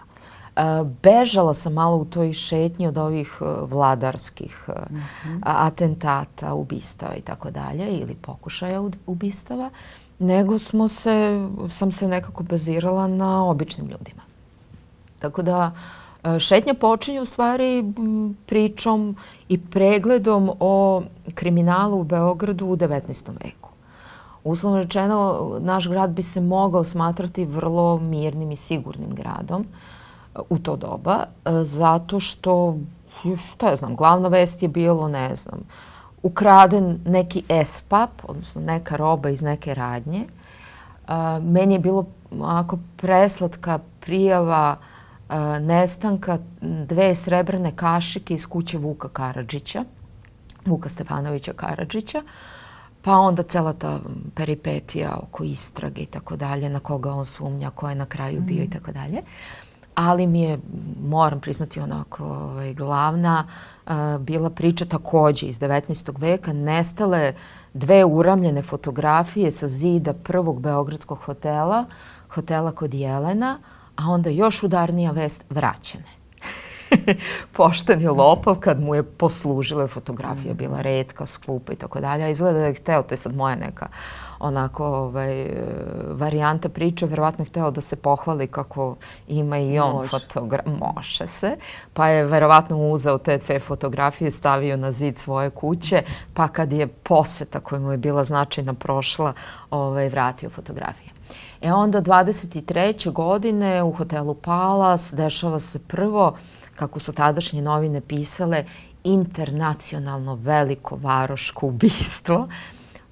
Bežala 1.02 1.54
sam 1.54 1.72
malo 1.72 1.96
u 1.96 2.04
toj 2.04 2.32
šetnji 2.32 2.87
od 2.87 2.98
ovih 2.98 3.38
e, 3.40 3.44
vladarskih 3.66 4.68
mm 4.68 4.96
-hmm. 4.96 5.40
atentata, 5.42 6.54
ubistava 6.54 7.14
i 7.16 7.20
tako 7.20 7.50
dalje 7.50 7.88
ili 7.88 8.14
pokušaja 8.14 8.82
ubistava, 9.06 9.70
nego 10.18 10.58
smo 10.58 10.88
se, 10.88 11.48
sam 11.70 11.92
se 11.92 12.08
nekako 12.08 12.42
bazirala 12.42 13.06
na 13.08 13.44
običnim 13.44 13.87
ljudima. 13.87 14.22
Tako 15.18 15.42
da 15.42 15.72
e, 16.24 16.38
šetnja 16.38 16.74
počinje 16.74 17.20
u 17.20 17.24
stvari 17.24 17.85
pričom 18.46 19.16
i 19.48 19.58
pregledom 19.58 20.50
o 20.61 21.02
kriminalu 21.35 22.00
u 22.00 22.04
Beogradu 22.04 22.66
u 22.66 22.76
19. 22.76 23.30
veku. 23.44 23.62
Uslovno 24.44 24.78
rečeno, 24.78 25.48
naš 25.61 25.88
grad 25.88 26.11
bi 26.11 26.22
se 26.22 26.40
mogao 26.40 26.85
smatrati 26.85 27.44
vrlo 27.44 27.98
mirnim 27.98 28.52
i 28.52 28.57
sigurnim 28.57 29.14
gradom. 29.14 29.61
Uh, 29.61 29.66
u 30.50 30.59
to 30.59 30.76
doba, 30.76 31.24
e, 31.44 31.64
zato 31.64 32.20
što, 32.20 32.76
šta 33.48 33.68
ja 33.68 33.76
znam, 33.76 33.96
glavna 33.96 34.28
vest 34.28 34.62
je 34.62 34.68
bilo, 34.68 35.09
ne 35.09 35.37
znam, 35.37 35.61
ukraden 36.22 37.00
neki 37.07 37.42
espap, 37.48 38.11
odnosno 38.28 38.62
neka 38.62 38.96
roba 38.96 39.31
iz 39.31 39.42
neke 39.42 39.74
radnje. 39.74 40.24
E, 40.24 41.12
meni 41.40 41.74
je 41.74 41.78
bilo 41.78 42.07
onako 42.31 42.78
preslatka 42.96 43.78
prijava 44.00 44.76
e, 44.76 45.61
nestanka 45.61 46.38
dve 46.61 47.14
srebrne 47.14 47.76
kašike 47.76 48.35
iz 48.35 48.46
kuće 48.46 48.78
Vuka 48.78 49.09
Karadžića 49.09 49.85
Vuka 50.66 50.88
Stefanovića 50.88 51.52
Karadžića. 51.52 52.22
Pa 53.03 53.18
onda 53.18 53.42
cela 53.42 53.72
ta 53.72 54.00
peripetija 54.34 55.18
oko 55.22 55.44
istrage 55.44 56.03
i 56.03 56.07
tako 56.07 56.36
dalje, 56.36 56.68
na 56.68 56.78
koga 56.78 57.12
on 57.12 57.24
sumnja, 57.24 57.70
ko 57.70 57.88
je 57.88 57.94
na 57.94 58.07
kraju 58.07 58.40
bio 58.40 58.62
i 58.62 58.70
tako 58.70 58.92
dalje. 58.92 59.22
Ali 59.94 60.26
mi 60.26 60.42
je, 60.42 60.59
moram 61.05 61.40
priznati 61.40 61.80
onako, 61.80 62.24
ovaj, 62.24 62.74
glavna 62.74 63.46
uh, 63.86 63.92
bila 64.20 64.50
priča 64.50 64.84
takođe 64.84 65.46
iz 65.46 65.61
19. 65.61 66.20
veka, 66.20 66.53
nestale 66.53 67.34
dve 67.74 68.05
uramljene 68.05 68.62
fotografije 68.62 69.50
sa 69.50 69.68
zida 69.68 70.12
prvog 70.14 70.61
beogradskog 70.61 71.18
hotela, 71.18 71.84
hotela 72.28 72.72
kod 72.72 72.94
Jelena, 72.94 73.59
a 73.96 74.09
onda 74.09 74.30
još 74.30 74.62
udarnija 74.62 75.11
vest, 75.11 75.44
vraćene. 75.50 76.22
pošteni 77.57 78.09
lopov 78.09 78.61
kad 78.61 78.80
mu 78.80 78.95
je 78.95 79.03
poslužila 79.03 79.86
fotografija 79.86 80.55
bila 80.55 80.80
redka, 80.80 81.26
skupa 81.26 81.72
i 81.72 81.76
tako 81.76 82.01
dalje. 82.01 82.30
Izgleda 82.30 82.59
da 82.59 82.66
je 82.66 82.74
hteo, 82.74 83.03
to 83.03 83.14
je 83.14 83.18
sad 83.18 83.36
moja 83.36 83.57
neka 83.57 83.88
onako 84.43 84.86
ovaj, 84.86 85.51
varijanta 86.11 86.68
priče, 86.68 87.07
verovatno 87.07 87.45
je 87.45 87.49
hteo 87.49 87.70
da 87.70 87.80
se 87.80 87.97
pohvali 87.97 88.47
kako 88.47 88.97
ima 89.28 89.59
i 89.59 89.78
on 89.78 89.93
Može. 89.93 90.18
fotografije. 90.18 90.76
Može 90.95 91.26
se. 91.26 91.57
Pa 91.95 92.09
je 92.09 92.24
verovatno 92.24 92.76
uzeo 92.78 93.18
te 93.18 93.38
dve 93.38 93.59
fotografije, 93.59 94.30
stavio 94.30 94.76
na 94.76 94.93
zid 94.93 95.18
svoje 95.18 95.51
kuće, 95.51 96.03
pa 96.34 96.49
kad 96.49 96.72
je 96.72 96.86
poseta 96.86 97.61
koja 97.61 97.80
mu 97.80 97.93
je 97.93 97.99
bila 97.99 98.24
značajna 98.24 98.74
prošla, 98.74 99.32
ovaj, 99.70 100.09
vratio 100.09 100.51
fotografije. 100.51 101.12
E 101.62 101.72
onda 101.72 102.03
23. 102.03 103.12
godine 103.12 103.82
u 103.82 103.93
hotelu 103.93 104.34
Palas 104.34 105.12
dešava 105.16 105.61
se 105.61 105.78
prvo 105.78 106.34
kako 106.83 106.99
su 107.01 107.12
tadašnje 107.12 107.62
novine 107.62 108.01
pisale, 108.01 108.64
internacionalno 109.05 110.35
veliko 110.35 110.97
varoško 110.97 111.66
ubistvo. 111.66 112.49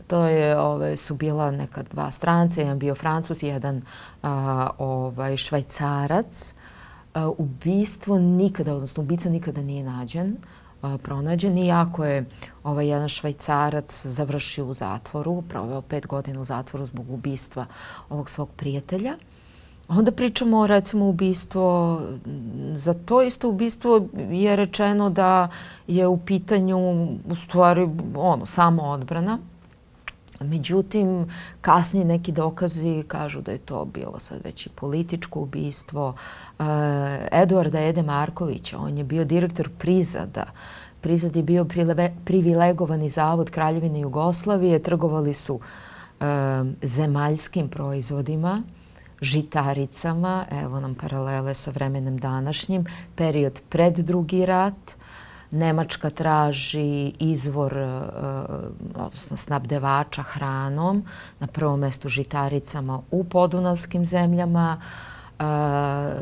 To 0.06 0.24
je, 0.26 0.58
ove, 0.58 0.96
su 0.96 1.14
bila 1.14 1.50
neka 1.50 1.82
dva 1.82 2.10
stranca, 2.10 2.60
jedan 2.60 2.78
bio 2.78 2.94
francus, 2.94 3.42
jedan 3.42 3.82
a, 4.22 4.70
ovaj, 4.78 5.36
švajcarac. 5.36 6.54
A, 7.14 7.28
ubistvo 7.38 8.18
nikada, 8.18 8.74
odnosno 8.74 9.02
ubica 9.02 9.30
nikada 9.30 9.62
nije 9.62 9.84
nađen, 9.84 10.36
a, 10.82 10.98
pronađen, 10.98 11.58
iako 11.58 12.04
je 12.04 12.24
ovaj 12.64 12.88
jedan 12.88 13.08
švajcarac 13.08 14.06
završio 14.06 14.66
u 14.66 14.74
zatvoru, 14.74 15.42
proveo 15.42 15.82
pet 15.82 16.06
godina 16.06 16.40
u 16.40 16.44
zatvoru 16.44 16.86
zbog 16.86 17.10
ubistva 17.10 17.66
ovog 18.08 18.30
svog 18.30 18.48
prijatelja. 18.56 19.14
Onda 19.90 20.12
pričamo 20.12 20.66
recimo 20.66 21.08
ubistvo, 21.08 22.00
za 22.74 22.94
to 22.94 23.22
isto 23.22 23.48
ubistvo 23.48 24.06
je 24.30 24.56
rečeno 24.56 25.10
da 25.10 25.48
je 25.86 26.06
u 26.06 26.16
pitanju 26.16 26.78
u 27.30 27.34
stvari 27.34 27.88
ono, 28.14 28.46
samo 28.46 28.82
odbrana. 28.82 29.38
Međutim, 30.40 31.26
kasnije 31.60 32.04
neki 32.04 32.32
dokazi 32.32 33.04
kažu 33.08 33.40
da 33.40 33.52
je 33.52 33.58
to 33.58 33.84
bilo 33.84 34.18
sad 34.18 34.40
već 34.44 34.66
i 34.66 34.68
političko 34.68 35.40
ubistvo. 35.40 36.14
E, 36.58 36.62
Eduarda 37.32 37.80
Ede 37.80 38.02
Markovića, 38.02 38.78
on 38.78 38.98
je 38.98 39.04
bio 39.04 39.24
direktor 39.24 39.70
Prizada. 39.78 40.44
Prizad 41.00 41.36
je 41.36 41.42
bio 41.42 41.66
privilegovani 42.24 43.08
zavod 43.08 43.50
Kraljevine 43.50 44.00
Jugoslavije, 44.00 44.82
trgovali 44.82 45.34
su 45.34 45.60
e, 46.20 46.24
zemaljskim 46.82 47.68
proizvodima 47.68 48.62
žitaricama, 49.20 50.44
evo 50.64 50.80
nam 50.80 50.94
paralele 50.94 51.54
sa 51.54 51.70
vremenem 51.70 52.18
današnjim, 52.18 52.86
period 53.16 53.60
pred 53.68 53.98
drugi 53.98 54.46
rat, 54.46 54.96
Nemačka 55.50 56.10
traži 56.10 57.12
izvor, 57.18 57.76
e, 57.76 57.88
odnosno 58.94 59.36
snabdevača 59.36 60.22
hranom, 60.22 61.02
na 61.40 61.46
prvom 61.46 61.80
mestu 61.80 62.08
žitaricama 62.08 63.00
u 63.10 63.24
podunavskim 63.24 64.04
zemljama, 64.04 64.80
e, 64.80 65.44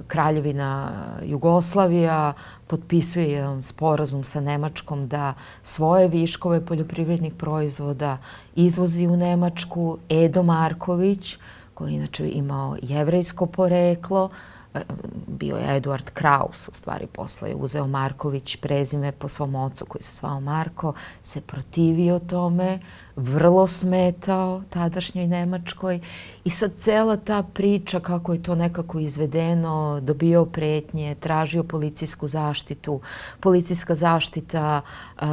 Kraljevina 0.07 0.91
Jugoslavija 1.25 2.33
potpisuje 2.67 3.33
jedan 3.33 3.63
sporazum 3.63 4.25
sa 4.25 4.41
Nemačkom 4.41 5.09
da 5.09 5.35
svoje 5.63 6.09
viškove 6.09 6.67
poljoprivrednih 6.67 7.35
proizvoda 7.35 8.19
izvozi 8.57 9.07
u 9.07 9.17
Nemačku. 9.17 9.99
Edo 10.09 10.43
Marković, 10.43 11.37
koji 11.79 11.95
inače 11.95 12.31
imao 12.31 12.77
jevrejsko 12.83 13.47
poreklo, 13.47 14.31
e, 14.75 14.81
bio 15.27 15.57
je 15.57 15.77
Eduard 15.77 16.11
Kraus, 16.11 16.69
u 16.69 16.75
stvari 16.75 17.07
posle 17.07 17.49
je 17.49 17.55
uzeo 17.55 17.87
Marković 17.87 18.57
prezime 18.57 19.13
po 19.13 19.29
svom 19.29 19.55
ocu 19.55 19.85
koji 19.85 20.03
se 20.03 20.17
zvao 20.17 20.41
Marko, 20.41 20.93
se 21.23 21.41
protivio 21.41 22.19
tome, 22.19 22.81
vrlo 23.17 23.67
smetao 23.67 24.63
tadašnjoj 24.71 25.27
Nemačkoj 25.27 26.01
i 26.45 26.51
sad 26.51 26.73
cela 26.81 27.17
ta 27.17 27.43
priča 27.43 28.01
kako 28.01 28.33
je 28.33 28.43
to 28.43 28.55
nekako 28.55 28.99
izvedeno, 28.99 30.01
dobio 30.03 30.45
pretnje, 30.45 31.15
tražio 31.15 31.63
policijsku 31.63 32.29
zaštitu, 32.29 33.01
policijska 33.41 33.95
zaštita 33.95 34.81
uh, 34.81 35.29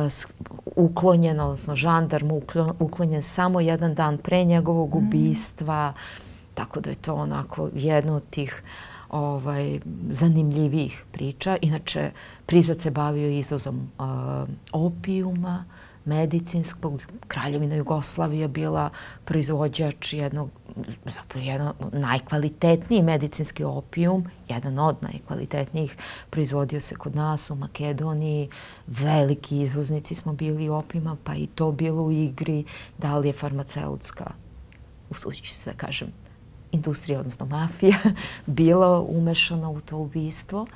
uklonjena, 0.76 1.44
odnosno 1.44 1.76
žandarm 1.76 2.32
uklonjen 2.80 3.24
samo 3.24 3.60
jedan 3.60 3.96
dan 3.96 4.18
pre 4.18 4.44
njegovog 4.44 4.96
ubistva. 4.96 5.92
Mm 5.92 6.25
Tako 6.56 6.80
da 6.80 6.90
je 6.90 6.96
to 6.96 7.14
onako 7.14 7.70
jedno 7.74 8.16
od 8.16 8.30
tih 8.30 8.64
ovaj, 9.10 9.80
zanimljivih 10.10 11.04
priča. 11.12 11.58
Inače, 11.62 12.12
Prizat 12.46 12.82
se 12.82 12.92
bavio 12.92 13.30
izvozom 13.30 13.90
uh, 14.00 14.06
opijuma, 14.72 15.66
medicinskog. 16.06 17.02
Kraljevina 17.28 17.76
Jugoslavija 17.76 18.48
bila 18.48 18.90
proizvođač 19.26 20.14
jednog, 20.14 20.50
zapravo 21.06 21.46
jedan 21.46 21.74
najkvalitetniji 21.92 23.02
medicinski 23.02 23.64
opijum, 23.64 24.26
jedan 24.50 24.80
od 24.80 24.96
najkvalitetnijih, 25.02 25.98
proizvodio 26.30 26.82
se 26.82 26.96
kod 26.96 27.16
nas 27.16 27.50
u 27.50 27.56
Makedoniji. 27.56 28.50
Veliki 28.88 29.60
izvoznici 29.60 30.16
smo 30.16 30.34
bili 30.34 30.70
opima, 30.70 31.18
pa 31.24 31.36
i 31.36 31.48
to 31.48 31.72
bilo 31.72 32.04
u 32.04 32.12
igri. 32.12 32.64
Da 32.98 33.18
li 33.18 33.28
je 33.28 33.34
farmaceutska, 33.34 34.32
usuđući 35.10 35.54
se 35.54 35.72
da 35.72 35.78
kažem, 35.78 36.25
industrija, 36.76 37.20
odnosno 37.20 37.46
mafija, 37.46 37.98
bila 38.46 39.02
umešana 39.02 39.70
u 39.70 39.82
to 39.82 39.98
ubistvo. 39.98 40.68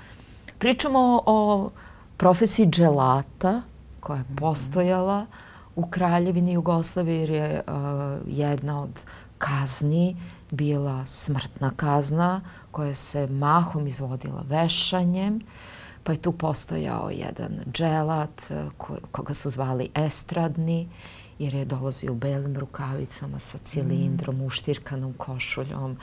Pričamo 0.60 1.22
o 1.26 1.70
profesiji 2.18 2.68
dželata 2.68 3.62
koja 4.00 4.18
je 4.18 4.36
postojala 4.38 5.26
u 5.76 5.86
Kraljevini 5.86 6.54
Jugoslavije 6.54 7.20
jer 7.20 7.30
je 7.30 7.62
uh, 7.68 7.74
jedna 8.28 8.82
od 8.82 9.00
kazni 9.38 10.18
bila 10.52 11.06
smrtna 11.06 11.72
kazna 11.76 12.42
koja 12.72 12.96
se 12.96 13.28
mahom 13.28 13.88
izvodila 13.88 14.44
vešanjem, 14.50 15.42
pa 16.04 16.12
je 16.12 16.22
tu 16.22 16.32
postojao 16.32 17.10
jedan 17.10 17.52
dželat 17.72 18.52
ko, 18.78 18.98
koga 19.12 19.34
su 19.34 19.50
zvali 19.50 19.90
estradni 19.96 20.88
jer 21.40 21.54
je 21.54 21.66
dolazio 21.66 22.12
u 22.12 22.16
belim 22.16 22.58
rukavicama 22.58 23.40
sa 23.40 23.58
cilindrom, 23.58 24.36
mm. 24.36 24.42
uštirkanom 24.42 25.14
košuljom. 25.14 25.98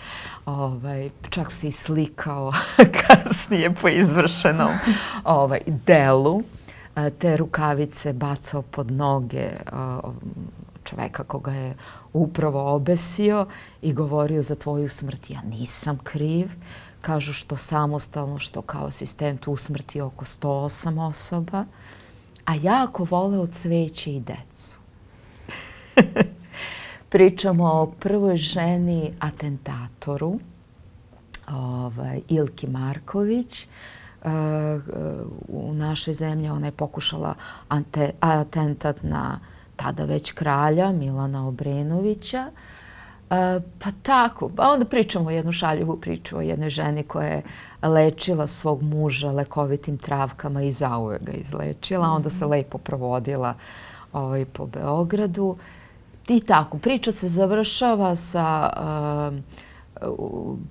Ovaj, 0.47 1.11
čak 1.31 1.53
se 1.53 1.69
i 1.69 1.73
slikao 1.73 2.53
kasnije 3.01 3.75
po 3.75 3.89
izvršenom 3.89 4.71
ovaj, 5.25 5.61
delu. 5.67 6.43
Te 7.19 7.37
rukavice 7.37 8.13
bacao 8.13 8.63
pod 8.63 8.91
noge 8.91 9.51
čoveka 10.85 11.25
koga 11.25 11.53
je 11.53 11.77
upravo 12.13 12.75
obesio 12.75 13.47
i 13.83 13.93
govorio 13.93 14.43
za 14.43 14.55
tvoju 14.55 14.89
smrt. 14.89 15.31
Ja 15.31 15.43
nisam 15.43 15.99
kriv. 16.05 16.49
Kažu 17.01 17.33
što 17.33 17.57
samostalno, 17.57 18.39
što 18.39 18.63
kao 18.63 18.87
asistent 18.87 19.49
usmrti 19.49 20.01
oko 20.01 20.25
108 20.25 21.09
osoba. 21.09 21.65
A 22.47 22.55
jako 22.55 23.05
voleo 23.05 23.47
cveće 23.47 24.15
i 24.15 24.21
decu. 24.21 24.86
Pričamo 27.09 27.65
o 27.65 27.93
prvoj 28.01 28.37
ženi 28.37 29.13
atentatoru, 29.21 30.39
ovaj, 31.53 32.21
Ilki 32.29 32.67
Marković. 32.67 33.67
Uh, 34.25 34.33
u 35.49 35.73
našoj 35.75 36.15
zemlji 36.15 36.49
ona 36.49 36.67
je 36.67 36.73
pokušala 36.73 37.35
ante, 37.69 38.11
atentat 38.21 39.03
na 39.03 39.41
tada 39.77 40.05
već 40.05 40.33
kralja 40.33 40.93
Milana 40.93 41.49
Obrenovića. 41.49 42.47
Uh, 42.47 43.37
pa 43.79 43.91
tako, 44.03 44.51
pa 44.57 44.71
onda 44.71 44.85
pričamo 44.85 45.31
jednu 45.31 45.53
šaljivu 45.53 45.97
priču 46.01 46.39
o 46.39 46.41
jednoj 46.41 46.71
ženi 46.71 47.03
koja 47.03 47.27
je 47.27 47.43
lečila 47.83 48.47
svog 48.47 48.83
muža 48.83 49.33
lekovitim 49.33 49.99
travkama 49.99 50.63
i 50.63 50.73
zauvek 50.73 51.23
ga 51.23 51.33
izlečila. 51.33 52.09
Onda 52.09 52.31
se 52.31 52.47
lepo 52.47 52.79
provodila 52.79 53.55
ovaj, 54.13 54.45
po 54.45 54.67
Beogradu. 54.67 55.57
I 56.29 56.41
tako, 56.41 56.79
priča 56.79 57.13
se 57.13 57.29
završava 57.29 58.17
sa 58.17 58.71
uh, 58.77 59.39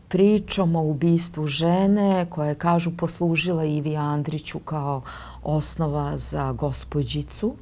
pričom 0.08 0.76
o 0.76 0.82
ubistvu 0.82 1.48
žene 1.48 2.26
koja 2.30 2.50
je, 2.50 2.56
kažu, 2.56 2.92
poslužila 2.98 3.66
Ivi 3.66 3.98
Andriću 3.98 4.60
kao 4.60 5.02
osnova 5.44 6.18
za 6.18 6.52
gospođicu. 6.52 7.56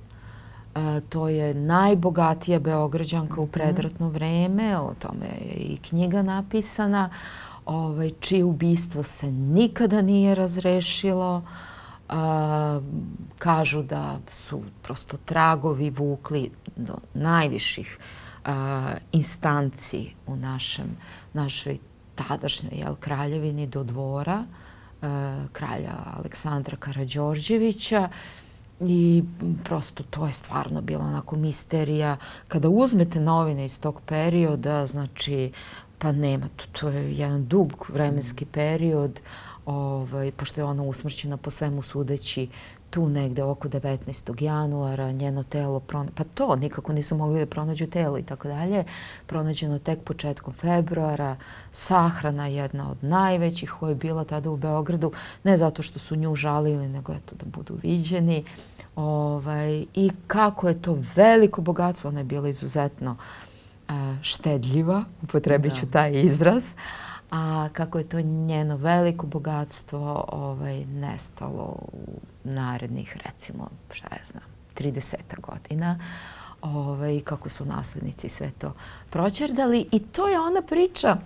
E, 0.76 1.02
to 1.10 1.30
je 1.30 1.54
najbogatija 1.54 2.60
Beograđanka 2.60 3.42
u 3.42 3.48
predratno 3.48 4.10
vreme, 4.10 4.80
o 4.80 4.94
tome 5.00 5.26
je 5.26 5.54
i 5.54 5.78
knjiga 5.78 6.22
napisana, 6.22 7.10
ovaj, 7.66 8.10
čije 8.20 8.44
ubistvo 8.44 9.04
se 9.04 9.32
nikada 9.32 10.02
nije 10.02 10.36
razrešilo. 10.36 11.42
A, 12.10 12.82
kažu 13.38 13.84
da 13.84 14.20
su 14.30 14.62
prosto 14.82 15.18
tragovi 15.26 15.90
vukli 15.90 16.52
do 16.76 16.96
najviših 17.14 17.98
a, 18.46 18.94
instanci 19.12 20.10
u 20.28 20.36
našem, 20.36 20.98
našoj 21.34 21.78
tadašnjoj 22.16 22.80
jel, 22.80 22.96
kraljevini 22.96 23.68
do 23.68 23.84
dvora 23.84 24.44
a, 25.02 25.46
kralja 25.52 25.94
Aleksandra 26.18 26.78
Karađorđevića 26.78 28.10
i 28.80 29.24
prosto 29.64 30.04
to 30.04 30.28
je 30.28 30.34
stvarno 30.34 30.82
bila 30.82 31.06
onako 31.06 31.36
misterija. 31.36 32.18
Kada 32.48 32.70
uzmete 32.70 33.20
novine 33.20 33.66
iz 33.66 33.80
tog 33.80 34.02
perioda, 34.06 34.88
znači 34.88 35.52
pa 35.98 36.12
nema, 36.12 36.48
to, 36.56 36.66
to 36.80 36.90
je 36.90 37.14
jedan 37.18 37.46
dug 37.46 37.86
vremenski 37.94 38.46
period, 38.46 39.20
ovaj, 39.66 40.32
pošto 40.32 40.62
je 40.62 40.66
ona 40.66 40.84
usmrćena 40.84 41.38
po 41.38 41.50
svemu 41.50 41.82
sudeći 41.82 42.48
tu 42.94 43.10
negde 43.10 43.44
oko 43.44 43.70
19. 43.70 44.44
januara, 44.44 45.12
njeno 45.12 45.44
telo, 45.44 45.80
pa 46.16 46.24
to, 46.34 46.56
nikako 46.56 46.94
nisu 46.94 47.18
mogli 47.18 47.40
da 47.40 47.46
pronađu 47.46 47.88
telo 47.88 48.18
i 48.18 48.24
tako 48.24 48.48
dalje, 48.48 48.84
pronađeno 49.26 49.80
tek 49.80 50.00
početkom 50.04 50.54
februara, 50.54 51.36
sahrana 51.72 52.48
jedna 52.48 52.92
od 52.92 52.98
najvećih 53.02 53.72
koja 53.80 53.90
je 53.90 53.96
bila 53.96 54.24
tada 54.24 54.50
u 54.50 54.58
Beogradu, 54.58 55.12
ne 55.44 55.58
zato 55.58 55.82
što 55.82 56.00
su 56.00 56.16
nju 56.16 56.36
žalili, 56.36 56.88
nego 56.88 57.14
eto 57.14 57.36
da 57.36 57.46
budu 57.46 57.78
viđeni. 57.84 58.44
Ovaj, 58.96 59.86
I 59.94 60.12
kako 60.28 60.68
je 60.68 60.82
to 60.82 60.98
veliko 61.16 61.62
bogatstvo, 61.62 62.10
ona 62.10 62.20
je 62.20 62.24
bila 62.24 62.50
izuzetno 62.50 63.16
a, 63.88 64.16
štedljiva, 64.22 65.04
upotrebit 65.22 65.80
ću 65.80 65.86
da. 65.86 65.92
taj 65.92 66.22
izraz, 66.22 66.64
a 67.32 67.70
kako 67.74 67.98
je 67.98 68.10
to 68.10 68.22
njeno 68.22 68.78
veliko 68.78 69.28
bogatstvo 69.28 70.26
ovaj, 70.32 70.86
nestalo 70.86 71.76
u 71.92 72.33
narednih, 72.44 73.18
recimo, 73.26 73.70
šta 73.92 74.08
ja 74.12 74.24
znam, 74.32 74.44
30 74.78 75.16
godina 75.42 76.00
ovaj, 76.62 77.22
kako 77.22 77.50
su 77.50 77.66
naslednici 77.66 78.30
sve 78.30 78.52
to 78.52 78.74
proćerdali. 79.10 79.88
I 79.92 80.00
to 80.00 80.28
je 80.28 80.40
ona 80.40 80.62
priča 80.62 81.18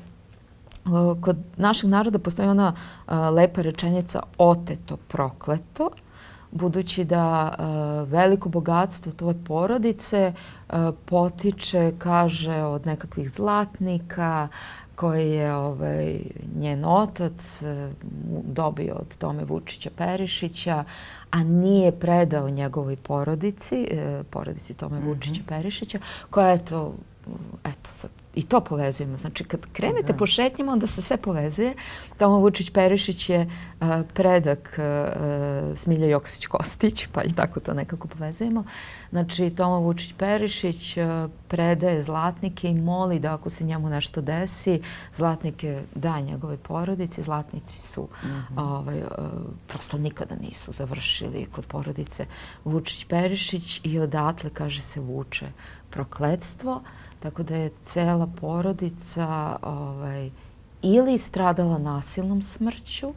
kod 1.21 1.37
našeg 1.57 1.89
naroda 1.89 2.19
postoji 2.19 2.49
ona 2.49 2.73
lepa 3.31 3.61
rečenica 3.61 4.19
oteto 4.37 4.97
prokleto 4.97 5.89
budući 6.51 7.03
da 7.03 7.55
veliko 8.07 8.49
bogatstvo 8.49 9.11
tvoje 9.11 9.43
porodice 9.47 10.33
potiče, 11.05 11.93
kaže, 11.97 12.63
od 12.63 12.85
nekakvih 12.85 13.29
zlatnika, 13.29 14.47
koji 14.97 15.31
je 15.31 15.55
ovaj, 15.55 16.19
njen 16.55 16.85
otac 16.85 17.61
e, 17.61 17.89
dobio 18.43 18.95
od 18.95 19.17
Tome 19.17 19.43
Vučića 19.43 19.89
Perišića, 19.97 20.83
a 21.31 21.43
nije 21.43 21.91
predao 21.91 22.49
njegovoj 22.49 22.95
porodici, 22.95 23.87
porodici 24.29 24.73
Tome 24.73 24.97
mhm. 24.99 25.07
Vučića 25.07 25.41
Perišića, 25.47 25.99
koja 26.29 26.49
je 26.49 26.65
to, 26.65 26.93
eto 27.63 27.89
sad, 27.91 28.11
I 28.37 28.43
to 28.43 28.61
povezujemo. 28.61 29.17
Znači, 29.17 29.43
kad 29.43 29.59
krenete 29.73 30.13
da. 30.13 30.17
po 30.17 30.25
šetnjima, 30.25 30.71
onda 30.71 30.87
se 30.87 31.01
sve 31.01 31.17
povezuje. 31.17 31.73
Tomo 32.17 32.37
Vučić 32.37 32.69
Perišić 32.69 33.29
je 33.29 33.41
uh, 33.81 33.87
predak 34.13 34.77
uh, 34.77 35.77
Smilja 35.77 36.07
Joksić-Kostić, 36.07 37.07
pa 37.11 37.23
i 37.23 37.33
tako 37.33 37.59
to 37.59 37.73
nekako 37.73 38.07
povezujemo. 38.07 38.63
Znači, 39.09 39.49
Tomo 39.49 39.79
Vučić 39.79 40.13
Perišić 40.17 40.97
uh, 40.97 41.03
predaje 41.47 42.03
zlatnike 42.03 42.69
i 42.69 42.73
moli 42.73 43.19
da 43.19 43.33
ako 43.33 43.49
se 43.49 43.63
njemu 43.63 43.89
nešto 43.89 44.21
desi, 44.21 44.81
zlatnike 45.15 45.81
da 45.95 46.19
njegove 46.19 46.57
porodici. 46.57 47.21
Zlatnici 47.21 47.81
su, 47.81 48.03
mm 48.03 48.27
-hmm. 48.27 48.61
ovaj, 48.61 48.97
uh, 48.97 49.07
prosto 49.67 49.97
nikada 49.97 50.35
nisu 50.35 50.73
završili 50.73 51.45
kod 51.45 51.65
porodice 51.65 52.25
Vučić 52.65 53.05
Perišić 53.05 53.81
i 53.83 53.99
odatle, 53.99 54.49
kaže 54.49 54.81
se, 54.81 54.99
vuče 54.99 55.47
prokledstvo. 55.89 56.81
Tako 57.19 57.43
da 57.43 57.55
je 57.55 57.71
cela 57.83 58.27
porodica 58.41 59.57
ovaj, 59.61 60.29
ili 60.81 61.17
stradala 61.17 61.77
nasilnom 61.77 62.41
smrću, 62.41 63.13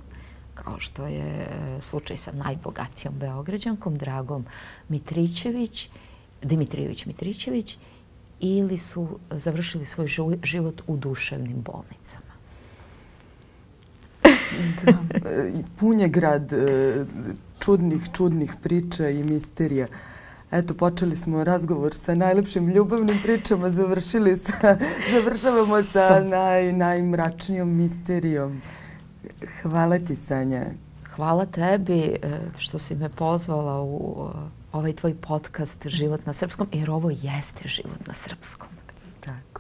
kao 0.55 0.81
što 0.81 1.07
je 1.07 1.47
e, 1.49 1.81
slučaj 1.81 2.17
sa 2.17 2.33
najbogatijom 2.33 3.15
Beograđankom, 3.15 3.99
Dragom 3.99 4.45
Mitričević, 4.89 5.89
Dimitrijević 6.43 7.07
Mitričević, 7.07 7.79
ili 8.41 8.79
su 8.79 9.19
završili 9.31 9.87
svoj 9.87 10.07
život 10.43 10.83
u 10.87 10.97
duševnim 10.97 11.63
bolnicama. 11.63 12.31
Da, 14.85 14.93
i 15.59 15.65
pun 15.79 16.01
je 16.01 16.09
grad 16.09 16.53
e, 16.53 17.05
čudnih, 17.59 18.03
čudnih 18.17 18.55
priča 18.63 19.09
i 19.09 19.25
misterija. 19.25 19.87
Eto, 20.51 20.75
počeli 20.75 21.17
smo 21.17 21.45
razgovor 21.45 21.95
sa 21.95 22.15
najlepšim 22.15 22.69
ljubavnim 22.69 23.19
pričama, 23.23 23.71
završili 23.71 24.37
sa, 24.37 24.77
završavamo 25.15 25.83
sa 25.83 26.25
naj, 26.25 26.73
najmračnijom 26.73 27.77
misterijom. 27.77 28.63
Hvala 29.63 29.99
ti, 29.99 30.17
Sanja. 30.17 30.65
Hvala 31.15 31.47
tebi 31.47 32.01
e, 32.01 32.19
što 32.59 32.79
si 32.79 32.95
me 32.95 33.09
pozvala 33.09 33.83
u 33.83 34.29
e, 34.29 34.39
ovaj 34.73 34.93
tvoj 34.93 35.15
podcast 35.15 35.87
Život 35.89 36.27
na 36.27 36.33
srpskom, 36.33 36.69
jer 36.73 36.91
ovo 36.91 37.11
jeste 37.11 37.69
život 37.69 38.07
na 38.07 38.15
srpskom. 38.15 38.69
Tako 39.21 39.60